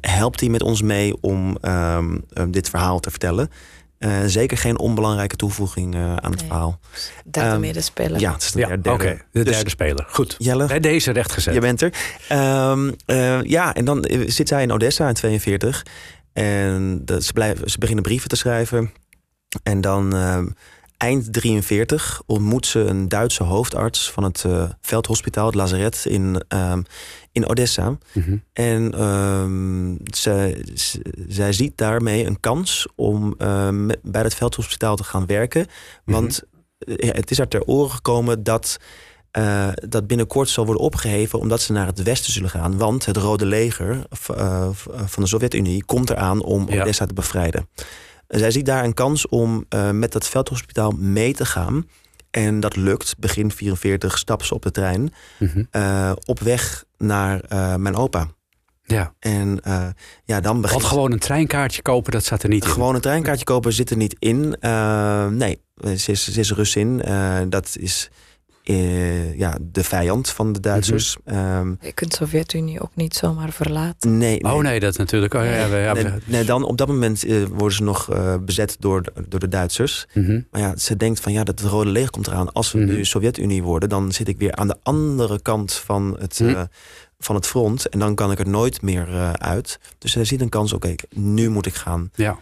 [0.00, 3.50] Helpt hij met ons mee om ehm, eh, dit verhaal te vertellen.
[4.00, 6.46] Eh, zeker geen onbelangrijke toevoeging eh, aan het Nee.
[6.48, 6.78] verhaal.
[7.24, 8.20] Derde Ehm, medespeler.
[8.20, 8.90] Ja, het is de Ja, derde.
[8.90, 9.20] oké.
[9.32, 10.06] De Dus- derde speler.
[10.10, 10.34] Goed.
[10.38, 11.54] Jelle, Bij deze rechtgezet.
[11.54, 11.92] je bent er.
[12.28, 15.86] Ehm, eh, ja, en dan zit zij in Odessa in 42.
[16.32, 18.92] En de- ze, blijven, ze beginnen brieven te schrijven.
[19.62, 20.46] En dan ehm,
[21.00, 26.82] eind 43 ontmoet ze een Duitse hoofdarts van het eh, veldhospitaal, het lazaret in, ehm,
[27.32, 27.98] in Odessa.
[28.12, 28.36] Mhm.
[28.52, 30.64] En ehm, zij,
[31.28, 35.66] zij ziet daarmee een kans om ehm, bij het veldhospitaal te gaan werken.
[36.04, 36.42] Want
[36.78, 38.76] eh, ja, het is haar ter oren gekomen dat,
[39.30, 42.78] eh, dat binnenkort zal worden opgeheven omdat ze naar het westen zullen gaan.
[42.78, 44.06] Want het Rode Leger
[45.06, 46.80] van de Sovjet-Unie komt eraan om Ja.
[46.80, 47.68] Odessa te bevrijden.
[48.30, 51.88] Zij ziet daar een kans om eh, met dat veldhospitaal mee te gaan.
[52.30, 53.14] En dat lukt.
[53.18, 55.12] Begin 44 stapt ze op de trein.
[55.38, 55.64] Mhm.
[55.70, 58.28] eh, op weg naar eh, mijn opa.
[58.82, 59.60] Ja, En
[60.24, 62.70] ja, dan begint want gewoon een treinkaartje kopen, dat zat er niet in.
[62.70, 64.56] gewoon een treinkaartje kopen zit er niet in.
[65.36, 65.60] Nee,
[65.96, 67.02] ze is, ze is Russin.
[67.48, 68.10] Dat is
[68.74, 71.16] eh, ja, de vijand van de Duitsers.
[71.24, 74.18] Ehm, Je kunt de Sovjet-Unie ook niet zomaar verlaten.
[74.18, 74.52] nee, nee.
[74.54, 75.34] Oh nee, dat natuurlijk.
[75.34, 78.34] Oh, ja, ja, ja, Nee, nee, dan op dat moment eh, worden ze nog eh,
[78.40, 80.06] bezet door, de- door de Duitsers.
[80.14, 80.40] Mhm.
[80.50, 82.52] Maar ja, ze denkt van ja, dat het Rode Leger komt eraan.
[82.52, 82.88] Als we Mhm.
[82.88, 86.48] nu Sovjet-Unie worden, dan zit ik weer aan de andere kant van het, Mhm.
[86.50, 86.62] eh,
[87.18, 87.88] van het front.
[87.88, 89.78] En dan kan ik er nooit meer eh, uit.
[89.98, 92.10] Dus zij ziet een kans, oké, nu moet ik gaan.
[92.14, 92.38] Ja.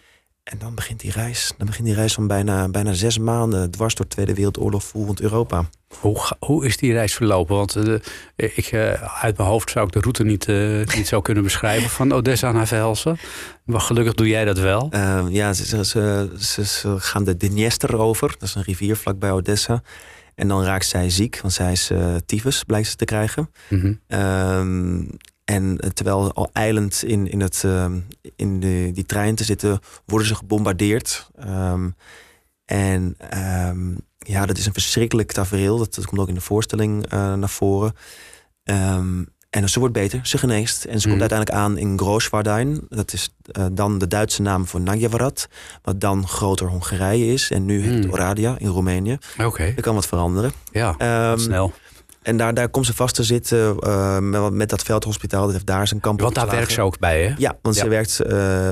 [0.49, 1.53] En dan begint die reis.
[1.59, 5.21] Dan begint die reis van bijna, bijna zes maanden dwars door de Tweede Wereldoorlog voelend
[5.21, 5.65] Europa.
[6.01, 7.57] Hoe, hoe is die reis verlopen?
[7.57, 7.95] Want eh,
[8.37, 11.91] ik, eh, uit mijn hoofd zou ik de route niet, eh, niet zo kunnen beschrijven
[11.91, 13.19] van Odessa naar Velsen.
[13.65, 14.89] Maar gelukkig doe jij dat wel.
[15.31, 18.29] Ja, ze, ze, ze, ze- ze gaan de Dniester over.
[18.39, 19.83] Dat is een rivier vlakbij Odessa.
[20.35, 21.91] En dan raakt zij ziek, want zij is
[22.27, 23.51] tyfus, blijkt ze te krijgen.
[23.69, 23.93] Mhm.
[24.07, 24.99] Ehm,
[25.49, 27.99] en terwijl al eilend in, in, het, ehm,
[28.37, 31.31] in de, die trein te zitten, worden ze gebombardeerd.
[31.39, 31.89] Ehm,
[32.65, 35.79] en ehm, ja, dat is een verschrikkelijk tafereel.
[35.79, 37.93] Dat, dat komt ook in de voorstelling eh, naar voren.
[39.51, 40.85] En ze wordt beter, ze geneest.
[40.85, 41.09] En ze Mhm.
[41.19, 42.81] komt uiteindelijk aan in Grooswardein.
[42.89, 45.49] Dat is eh, dan de Duitse naam voor Nagyvarad.
[45.83, 47.51] Wat dan groter Hongarije is.
[47.51, 48.13] En nu het Mhm.
[48.13, 49.19] Oradea in Roemenië.
[49.45, 50.53] Oké, Er kan wat veranderen.
[50.73, 51.73] ja, Ehm, snel.
[52.29, 55.43] En daar, daar komt ze vast te zitten eh, met, met dat veldhospitaal.
[55.43, 57.35] Dat heeft daar zijn kamp Want daar werkt ze ook bij, hè?
[57.39, 57.83] Ja, want Ja.
[57.83, 58.29] ze werkt eh,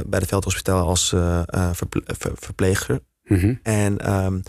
[0.07, 3.00] bij het veldhospitaal als eh, eh, verple- ver- verpleger.
[3.22, 3.54] Mhm.
[3.62, 4.40] En ehm,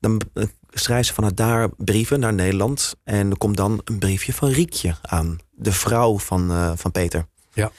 [0.00, 2.94] dan eh, schrijft ze vanuit daar brieven naar Nederland.
[3.04, 5.38] En er komt dan een briefje van Riekje aan.
[5.50, 7.26] De vrouw van, eh, van Peter.
[7.52, 7.70] Ja.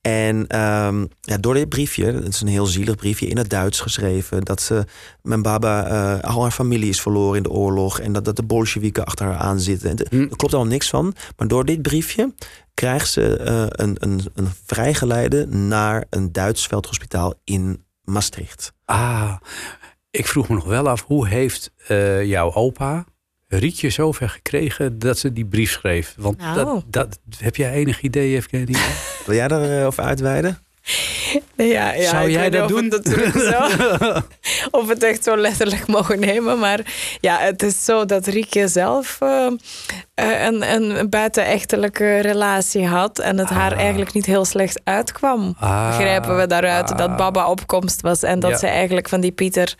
[0.00, 3.80] En ehm, ja, door dit briefje, het is een heel zielig briefje in het Duits
[3.80, 4.84] geschreven, dat ze,
[5.22, 8.42] mijn baba, eh, al haar familie is verloren in de oorlog en dat, dat de
[8.42, 9.90] Bolsjewieken achter haar aan zitten.
[9.90, 10.20] En Hm.
[10.20, 11.14] Er klopt allemaal niks van.
[11.36, 12.34] Maar door dit briefje
[12.74, 18.72] krijgt ze eh, een, een, een vrijgeleide naar een Duits veldhospitaal in Maastricht.
[18.84, 19.36] Ah,
[20.10, 23.04] ik vroeg me nog wel af, hoe heeft eh, jouw opa
[23.48, 26.14] Rietje zover gekregen dat ze die brief schreef?
[26.16, 26.56] Want Nou.
[26.66, 28.74] dat, dat, heb jij enig idee, Evgeny?
[29.26, 30.58] Wil jij daarover uitweiden?
[31.56, 32.86] Ja, ja, Zou jij dat doen?
[32.86, 34.20] Of, het natuurlijk zo,
[34.78, 36.58] of het echt zo letterlijk mogen nemen.
[36.58, 36.80] Maar
[37.20, 39.46] ja, het is zo dat Rieke zelf eh,
[40.14, 43.18] eh, een, een buitenechtelijke relatie had.
[43.18, 43.78] En het haar Ah.
[43.78, 45.54] eigenlijk niet heel slecht uitkwam.
[45.58, 47.16] Ah, Begrijpen we daaruit dat ah.
[47.16, 48.22] Baba opkomst was.
[48.22, 48.56] En dat Ja.
[48.56, 49.74] ze eigenlijk van die Pieter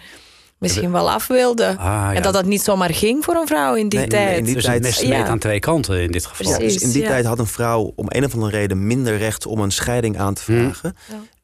[0.58, 1.66] misschien wel af wilde.
[1.66, 2.14] Ah, ja.
[2.14, 4.38] En dat dat niet zomaar ging voor een vrouw in die Nee, tijd.
[4.38, 5.26] in die dus tijd- het mes Ja.
[5.26, 6.52] aan twee kanten in dit geval.
[6.52, 7.08] Ja, dus in die ja.
[7.08, 10.34] tijd had een vrouw om een of andere reden minder recht om een scheiding aan
[10.34, 10.52] te Hm.
[10.70, 10.96] vragen.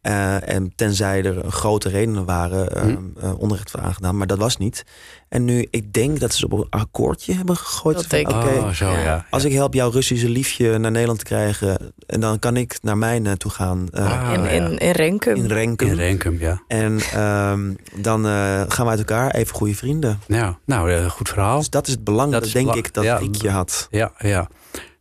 [0.04, 3.26] Eh, en tenzij er grote redenen waren, eh, Hm.
[3.38, 4.16] onrecht voor aangedaan.
[4.16, 4.84] Maar dat was niet.
[5.28, 7.96] En nu, ik denk dat ze op een akkoordje hebben gegooid.
[7.96, 8.34] Dat van, denk ik.
[8.36, 9.26] oké, Oh, zo ja.
[9.30, 12.98] Als ik help jouw Russische liefje naar Nederland te krijgen, en dan kan ik naar
[12.98, 15.34] mij naartoe gaan eh, Ah, in, in, in Renkum.
[15.34, 15.88] in Renkum.
[15.88, 16.62] In Renkum, ja.
[16.68, 20.20] En ehm, dan eh, gaan we uit elkaar even goede vrienden.
[20.26, 20.58] ja.
[20.66, 21.58] Nou, goed verhaal.
[21.58, 23.16] Dus dat is het belang, Dat dat is denk belang- ik, dat ja.
[23.16, 23.86] Riekje had.
[23.90, 24.48] Ja, ja.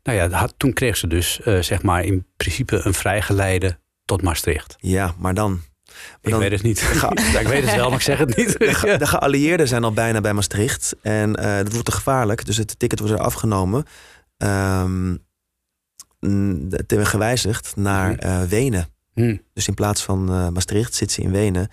[0.04, 4.76] Nou ja, had- toen kreeg ze dus, zeg maar, in principe een vrijgeleide tot Maastricht.
[4.80, 5.62] Ja, maar dan.
[6.22, 6.80] Ik dan- weet het niet.
[7.34, 8.58] Ja, ik weet het wel, maar ik zeg het niet.
[8.60, 10.96] De, ge- de geallieerden zijn al bijna bij Maastricht.
[11.02, 12.46] En eh dat wordt te gevaarlijk.
[12.46, 13.86] Dus het ticket wordt er afgenomen.
[16.70, 18.20] Het hebben gewijzigd naar Mhm.
[18.20, 18.88] eh, Wenen.
[19.14, 19.38] Hm.
[19.54, 21.70] Dus in plaats van eh, Maastricht zit ze in Wenen.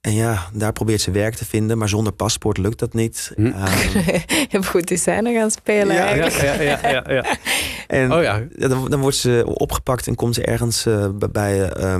[0.00, 1.78] En ja, daar probeert ze werk te vinden.
[1.78, 3.32] Maar zonder paspoort lukt dat niet.
[3.34, 3.46] Hm.
[3.46, 5.94] Ehm, Je hebt goed die scène gaan spelen.
[5.94, 6.28] Ja, ja,
[6.62, 7.36] ja, ja, ja.
[7.86, 8.42] En Oh ja.
[8.56, 11.96] dan, dan wordt ze opgepakt en komt ze ergens eh, bij- eh,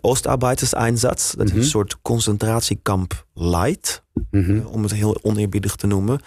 [0.00, 1.32] Oostarbeiterseinsatz.
[1.34, 1.60] Dat is Mhm.
[1.60, 4.04] een soort concentratiekamp light.
[4.30, 4.60] Mhm.
[4.66, 6.20] om het heel oneerbiedig te noemen,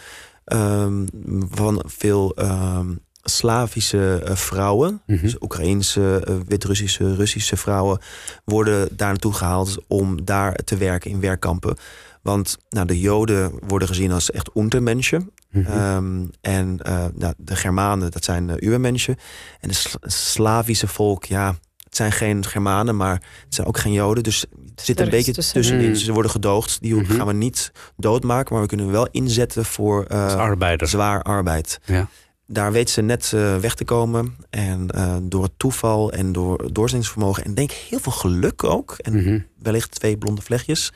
[0.46, 1.06] ehm,
[1.50, 2.88] van veel ehm,
[3.24, 5.22] Slavische vrouwen, Mhm.
[5.22, 8.00] dus Oekraïnse, Wit-Russische, Russische vrouwen,
[8.46, 11.76] worden daar naartoe gehaald om daar te werken in werkkampen.
[12.22, 15.32] Want nou, de Joden worden gezien als echt untermenschen.
[15.52, 15.72] Mhm.
[15.72, 19.16] Ehm, en eh, nou, de Germanen, dat zijn uh, uurmensen.
[19.60, 23.14] En de Sla- Slavische volk, ja, het zijn geen Germanen, maar
[23.46, 24.24] het zijn ook geen Joden.
[24.24, 24.40] Dus
[24.76, 25.88] het zit Er een beetje tussen- tussenin.
[25.90, 25.96] Mm.
[25.96, 26.82] Ze worden gedoogd.
[26.82, 27.14] Die Mhm.
[27.14, 30.50] gaan we niet doodmaken, maar we kunnen wel inzetten voor eh,
[30.80, 31.80] zwaar arbeid.
[31.86, 32.08] Ja.
[32.52, 33.30] Daar weet ze net
[33.62, 34.36] weg te komen.
[34.50, 38.92] En eh, door het toeval en door doorzettingsvermogen en denk ik heel veel geluk ook.
[38.98, 39.40] En Mhm.
[39.62, 40.92] wellicht twee blonde vlechtjes.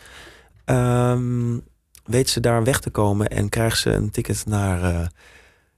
[0.66, 1.58] Ehm,
[2.04, 5.08] weet ze daar weg te komen en krijgt ze een ticket naar, eh,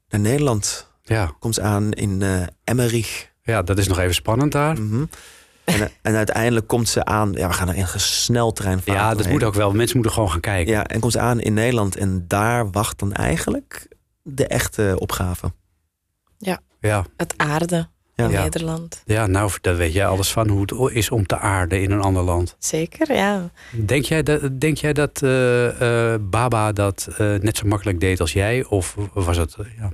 [0.10, 0.92] naar Nederland.
[1.02, 1.36] Ja.
[1.40, 3.32] Komt ze aan in eh Emmerich.
[3.42, 4.82] ja, dat is nog even spannend daar.
[4.82, 5.06] Mhm.
[5.64, 7.32] en, eh, en uiteindelijk komt ze aan.
[7.32, 9.72] Ja, we gaan er in een sneltrein Ja, dat moet ook wel.
[9.74, 10.74] Mensen moeten gewoon gaan kijken.
[10.74, 11.96] Ja, en komt ze aan in Nederland.
[11.96, 13.88] En daar wacht dan eigenlijk
[14.22, 15.54] de echte opgave.
[16.38, 17.06] Ja.
[17.18, 17.90] Het aarde Ja.
[18.16, 18.42] In Ja.
[18.42, 19.02] Nederland.
[19.06, 22.02] ja, nou, daar weet jij alles van hoe het is om te aarden in een
[22.02, 22.56] ander land.
[22.60, 23.50] Zeker, ja.
[23.86, 28.20] Denk jij dat, denk jij dat eh, eh, Baba dat eh, net zo makkelijk deed
[28.20, 28.64] als jij?
[28.64, 29.56] Of was het...
[29.78, 29.92] ja.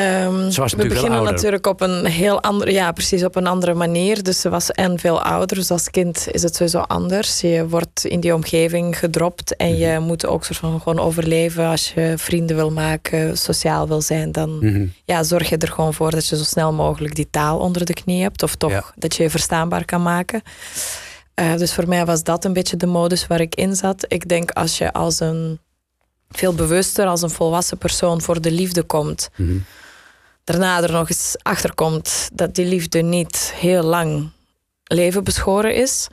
[0.00, 3.74] Ehm, Ze was we beginnen natuurlijk op een heel andere, ja, precies op een andere
[3.74, 4.22] manier.
[4.22, 5.56] Dus ze was en veel ouder.
[5.56, 7.40] Dus als kind is het sowieso anders.
[7.40, 11.66] Je wordt in die omgeving gedropt en je moet ook soort van gewoon overleven.
[11.66, 14.86] Als je vrienden wil maken, sociaal wil zijn, dan Mhm.
[15.04, 17.94] ja, zorg je er gewoon voor dat je zo snel mogelijk die taal onder de
[17.94, 18.42] knie hebt.
[18.42, 18.84] Of toch Ja.
[18.96, 20.42] dat je je verstaanbaar kan maken.
[21.34, 24.04] Eh, dus voor mij was dat een beetje de modus waar ik in zat.
[24.08, 25.58] Ik denk als je als een
[26.30, 29.28] veel bewuster, als een volwassen persoon voor de liefde komt.
[29.36, 29.56] Mhm.
[30.46, 34.28] Daarna er nog eens achter komt dat die liefde niet heel lang
[34.84, 36.06] leven beschoren is.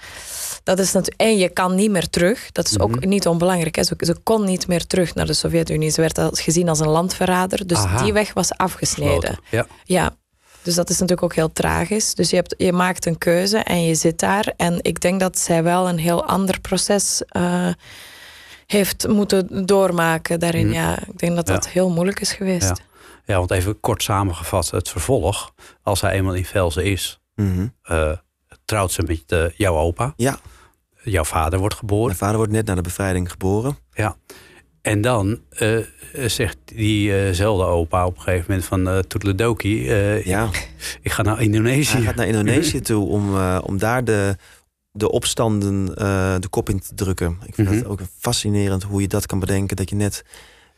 [0.63, 2.51] Dat is natuurlijk, en je kan niet meer terug.
[2.51, 3.07] Dat is ook Mhm.
[3.09, 3.75] niet onbelangrijk.
[3.75, 3.83] Hè.
[3.83, 5.89] Ze, ze kon niet meer terug naar de Sovjet-Unie.
[5.89, 7.67] Ze werd als, gezien als een landverrader.
[7.67, 8.03] Dus Aha.
[8.03, 9.39] die weg was afgesneden.
[9.49, 9.65] Ja.
[9.83, 10.15] Ja,
[10.61, 12.15] dus dat is natuurlijk ook heel tragisch.
[12.15, 14.53] Dus je, hebt, je maakt een keuze en je zit daar.
[14.57, 17.67] En ik denk dat zij wel een heel ander proces eh,
[18.65, 20.65] heeft moeten doormaken daarin.
[20.67, 20.75] Mhm.
[20.75, 21.71] Ja, ik denk dat dat Ja.
[21.71, 22.67] heel moeilijk is geweest.
[22.67, 22.75] Ja.
[23.25, 25.53] Ja, want even kort samengevat, het vervolg.
[25.81, 27.67] Als hij eenmaal in Velzen is, Mhm.
[27.83, 28.11] eh,
[28.65, 30.13] trouwt ze met eh, jouw opa.
[30.15, 30.39] Ja,
[31.03, 32.05] Jouw vader wordt geboren.
[32.05, 33.77] mijn vader wordt net na de bevrijding geboren.
[33.93, 34.15] Ja.
[34.81, 35.77] En dan eh,
[36.25, 40.49] zegt diezelfde opa op een gegeven moment van Toedeledoki, eh, Ja,
[41.01, 41.95] ik ga naar Indonesië.
[41.95, 44.35] hij gaat naar Indonesië toe om, om daar de,
[44.91, 45.85] de opstanden
[46.41, 47.37] de kop in te drukken.
[47.45, 47.77] Ik vind Mhm.
[47.77, 49.75] het ook fascinerend hoe je dat kan bedenken.
[49.75, 50.23] Dat je net,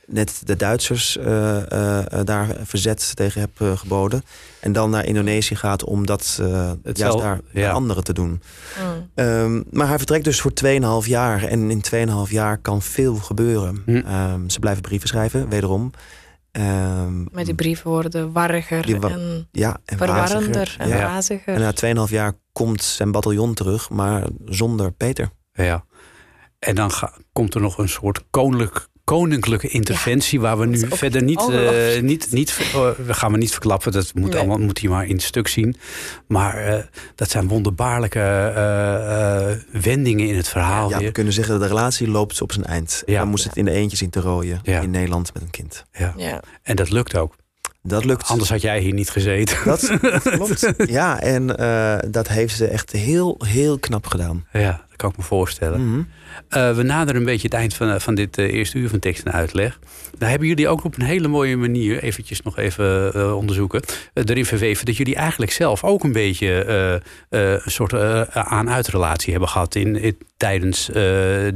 [0.08, 4.24] net de Duitsers eh, eh, eh, daar verzet tegen hebt eh, geboden.
[4.60, 7.42] En dan naar Indonesië gaat om dat eh juist daar ja.
[7.52, 8.30] bij anderen te doen.
[8.30, 9.10] Mm.
[9.16, 10.52] Ehm, maar hij vertrekt dus voor
[11.04, 11.44] 2,5 jaar.
[11.44, 13.82] En in 2,5 jaar kan veel gebeuren.
[13.86, 13.96] Hm.
[13.96, 15.92] Ehm, ze blijven brieven schrijven, wederom.
[16.52, 21.02] Ehm, Maar die brieven worden warriger Die wa- en ja, en verwarrender en Ja.
[21.14, 21.54] waziger.
[21.54, 25.30] En na 2,5 jaar komt zijn bataljon terug, maar zonder Peter.
[25.54, 25.86] Ja.
[26.60, 30.40] En dan ga- komt er nog een soort koninklijk, koninklijke interventie...
[30.40, 32.02] waar we nu verder niet, eh, ongelooflijk.
[32.02, 32.72] niet, niet...
[33.06, 34.40] we gaan we niet verklappen, dat moet, Nee.
[34.40, 35.76] allemaal, moet hij maar in het stuk zien.
[36.28, 36.84] Maar eh,
[37.16, 41.76] dat zijn wonderbaarlijke eh, eh, wendingen in het verhaal Ja, we kunnen zeggen dat de
[41.76, 43.04] relatie loopt op zijn eind.
[43.06, 43.20] Ja.
[43.20, 44.80] Dan moest het in de eentje zien te rooien Ja.
[44.82, 45.86] in Nederland met een kind.
[45.94, 46.14] Ja.
[46.18, 46.42] Ja.
[46.64, 47.36] En dat lukt ook.
[47.88, 48.28] Dat lukt.
[48.28, 49.58] Anders had jij hier niet gezeten.
[49.66, 50.74] Dat, dat klopt.
[50.86, 54.46] Ja, en eh, dat heeft ze echt heel, heel knap gedaan.
[54.54, 55.90] Ja, dat kan ik me voorstellen.
[55.92, 56.02] Mhm.
[56.50, 59.24] Eh, we naderen een beetje het eind van, van dit eh, eerste uur van tekst
[59.26, 59.80] en uitleg.
[60.18, 63.82] Daar hebben jullie ook op een hele mooie manier, eventjes nog even eh, onderzoeken,
[64.14, 66.94] eh, erin verweven dat jullie eigenlijk zelf ook een beetje eh,
[67.54, 71.52] eh, een soort eh, aan-uitrelatie hebben gehad in, in- tijdens eh, de,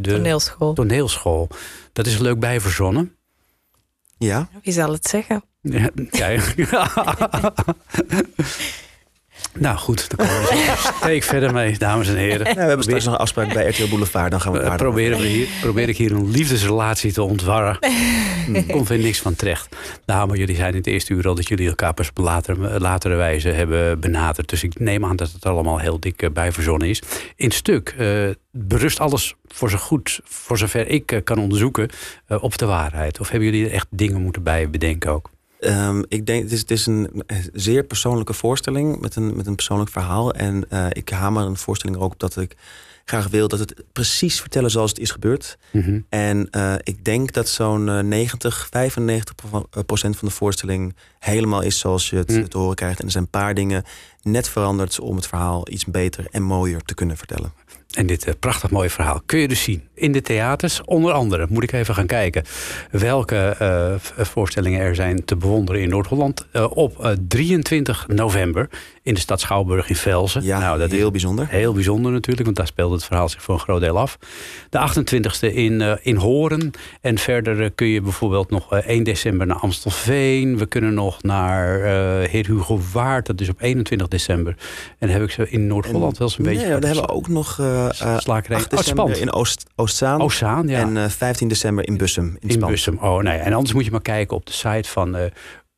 [0.00, 0.72] de Toneelschool.
[0.74, 1.48] toneelschool.
[1.92, 3.14] Dat is leuk bijverzonnen.
[4.18, 5.42] Ja, Wie zal het zeggen?
[5.62, 6.54] Ja, kijk.
[9.54, 12.46] nou goed, dan komen we steek verder mee, dames en heren.
[12.46, 14.30] Ja, we hebben straks nog een afspraak bij RTL Boulevard.
[14.30, 17.78] Dan gaan we nog proberen we hier, probeer ik hier een liefdesrelatie te ontwarren.
[18.72, 19.76] Komt er niks van terecht.
[20.06, 22.80] Nou, maar jullie zijn in het eerste uur al dat jullie elkaar pas op latere,
[22.80, 24.48] latere wijze hebben benaderd.
[24.48, 27.02] Dus ik neem aan dat het allemaal heel dik eh, bijverzonnen is.
[27.36, 31.88] In stuk eh, berust alles voor zo goed, voor zover ik kan onderzoeken,
[32.28, 33.20] op de waarheid.
[33.20, 35.30] Of hebben jullie er echt dingen moeten bij bedenken ook?
[35.62, 39.54] Ehm, ik denk, het is, het is een zeer persoonlijke voorstelling met een, met een
[39.54, 40.32] persoonlijk verhaal.
[40.34, 42.56] En eh, ik hamer een voorstelling er ook op dat ik
[43.04, 45.58] graag wil dat het precies vertellen zoals het is gebeurd.
[45.70, 46.00] Mhm.
[46.08, 50.94] En eh, ik denk dat zo'n eh, 90, 95 pro- eh, procent van de voorstelling
[51.18, 52.48] helemaal is zoals je het Mm.
[52.48, 52.98] te horen krijgt.
[52.98, 53.84] En er zijn een paar dingen
[54.22, 57.52] net veranderd om het verhaal iets beter en mooier te kunnen vertellen.
[57.92, 60.84] En dit uh, prachtig mooie verhaal kun je dus zien in de theaters.
[60.84, 62.44] Onder andere moet ik even gaan kijken
[62.90, 66.46] welke uh, voorstellingen er zijn te bewonderen in Noord-Holland.
[66.52, 68.68] Uh, op 23 november
[69.02, 70.42] in de stad Schouwburg in Velzen.
[70.42, 71.48] Ja, nou, dat heel is bijzonder.
[71.48, 74.18] Heel bijzonder natuurlijk, want daar speelt het verhaal zich voor een groot deel af.
[74.68, 76.70] De 28e in, in Horen.
[77.00, 80.58] En verder kun je bijvoorbeeld nog 1 december naar Amstelveen.
[80.58, 81.80] We kunnen nog naar
[82.28, 83.26] Heer Hugo Waard.
[83.26, 84.56] Dat is op 21 december.
[84.98, 86.66] En dan heb ik ze in Noord-Holland wel eens een beetje...
[86.66, 87.58] Ja, daar hebben we ook nog
[88.16, 88.58] Slakerij.
[88.58, 90.20] 8 december in Oost, Oostzaan.
[90.20, 90.78] Oostzaan, ja.
[90.78, 92.36] En uh, 15 december in Bussum.
[92.40, 93.38] In, in Bussum, oh nee.
[93.38, 95.22] En anders moet je maar kijken op de site van uh,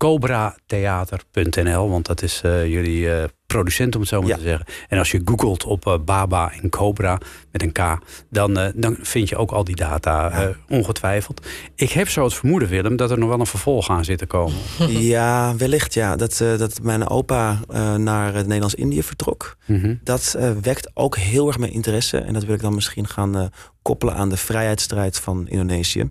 [0.04, 1.90] cobratheater.nl.
[1.90, 3.08] Want dat is uh, jullie
[3.46, 4.36] producent, om het zo maar Ja.
[4.36, 4.66] te zeggen.
[4.88, 7.18] En als je googelt op uh, Baba en Cobra
[7.52, 7.98] met een K,
[8.30, 11.46] dan, dan vind je ook al die data ongetwijfeld.
[11.74, 14.26] Ik heb zo het vermoeden, Willem, dat er nog wel een vervolg aan zit te
[14.26, 14.56] komen.
[15.14, 16.16] Ja, wellicht ja.
[16.16, 17.60] Dat, dat mijn opa
[17.96, 19.56] naar het Nederlands-Indië vertrok.
[19.66, 19.78] Mhm.
[19.78, 20.00] Mm -hmm.
[20.02, 22.18] Dat wekt ook heel erg mijn interesse.
[22.18, 23.50] En dat wil ik dan misschien gaan
[23.82, 26.10] koppelen aan de vrijheidsstrijd van Indonesië.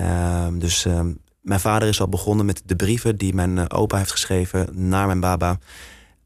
[0.00, 1.00] Uh, dus uh,
[1.46, 5.06] mijn vader is al begonnen met de brieven die mijn uh, opa heeft geschreven naar
[5.06, 5.58] mijn baba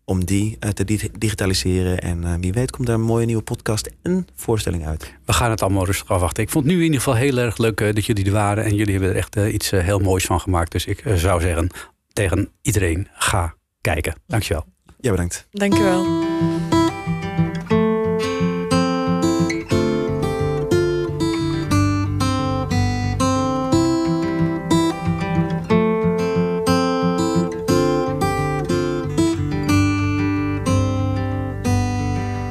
[0.04, 1.98] om die uh, te digitaliseren.
[1.98, 5.14] En uh, wie weet komt daar een mooie nieuwe podcast en voorstelling uit.
[5.24, 6.42] We gaan het allemaal rustig afwachten.
[6.42, 8.64] Ik vond het nu in ieder geval heel erg leuk dat jullie er waren.
[8.64, 10.72] En jullie hebben er echt iets heel moois van gemaakt.
[10.72, 11.70] Dus ik zou zeggen
[12.12, 14.14] tegen iedereen, ga kijken.
[14.26, 14.64] Dankjewel.
[15.00, 15.46] Ja, bedankt.
[15.50, 16.69] Dankjewel.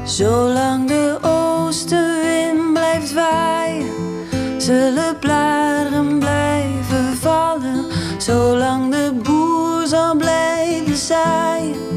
[0.10, 3.94] Zolang de oostenwind blijft waaien,
[4.58, 7.86] zullen bladeren blijven vallen.
[8.18, 11.89] Zolang de boer zal blijven zaaien,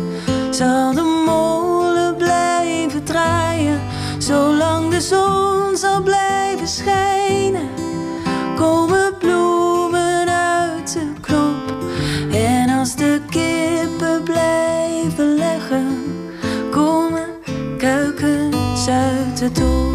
[19.43, 19.92] uit het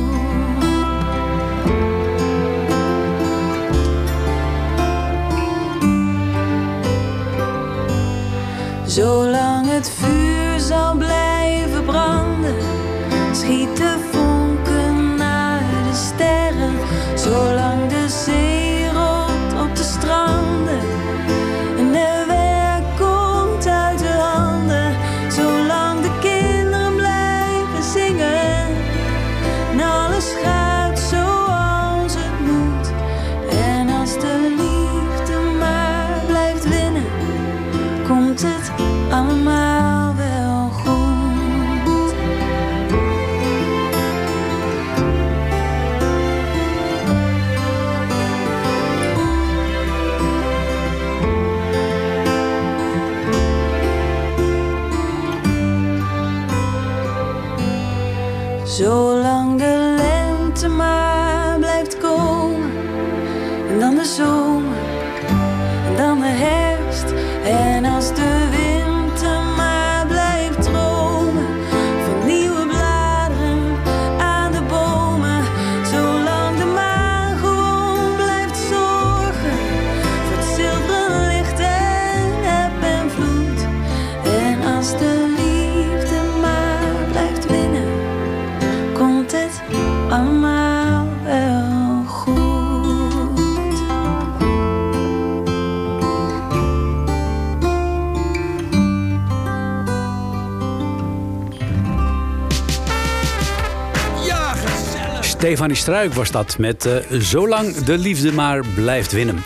[105.48, 109.44] Stefanie Struik was dat met uh, Zolang de liefde maar blijft winnen.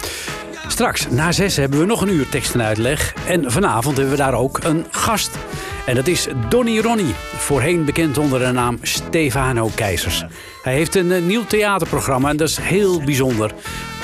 [0.68, 3.14] Straks, na zes, hebben we nog een uur tekst en uitleg.
[3.28, 5.38] En vanavond hebben we daar ook een gast.
[5.86, 10.24] En dat is Donny Ronnie, voorheen bekend onder de naam Stefano Keizers.
[10.64, 13.52] Hij heeft een uh, nieuw theaterprogramma en dat is heel bijzonder.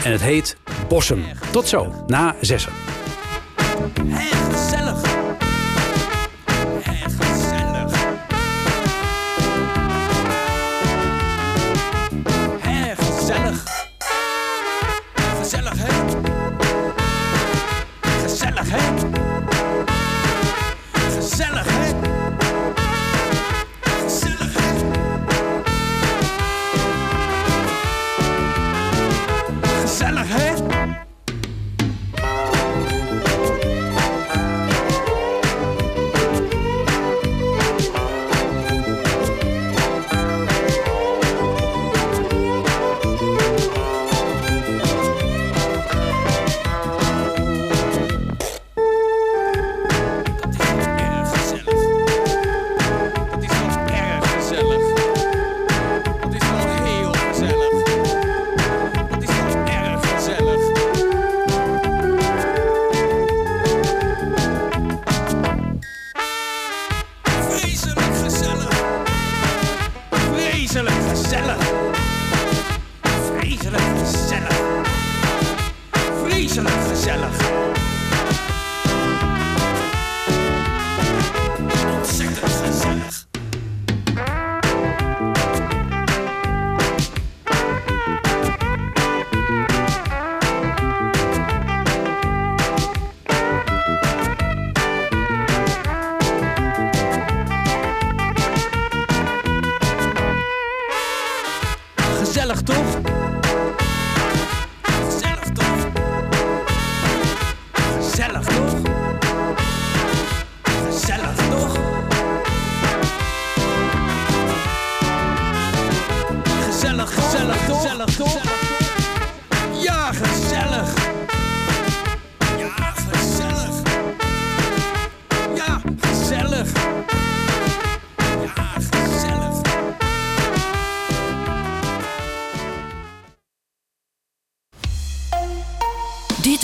[0.04, 1.24] En het heet Bossem.
[1.52, 2.72] Tot zo, na zessen.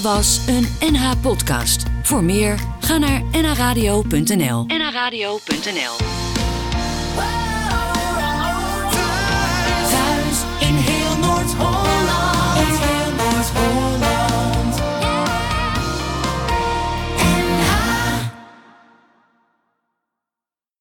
[0.03, 1.83] Was een NH podcast.
[2.01, 4.65] Voor meer ga naar nhradio.nl.
[4.67, 6.02] nhradio.nl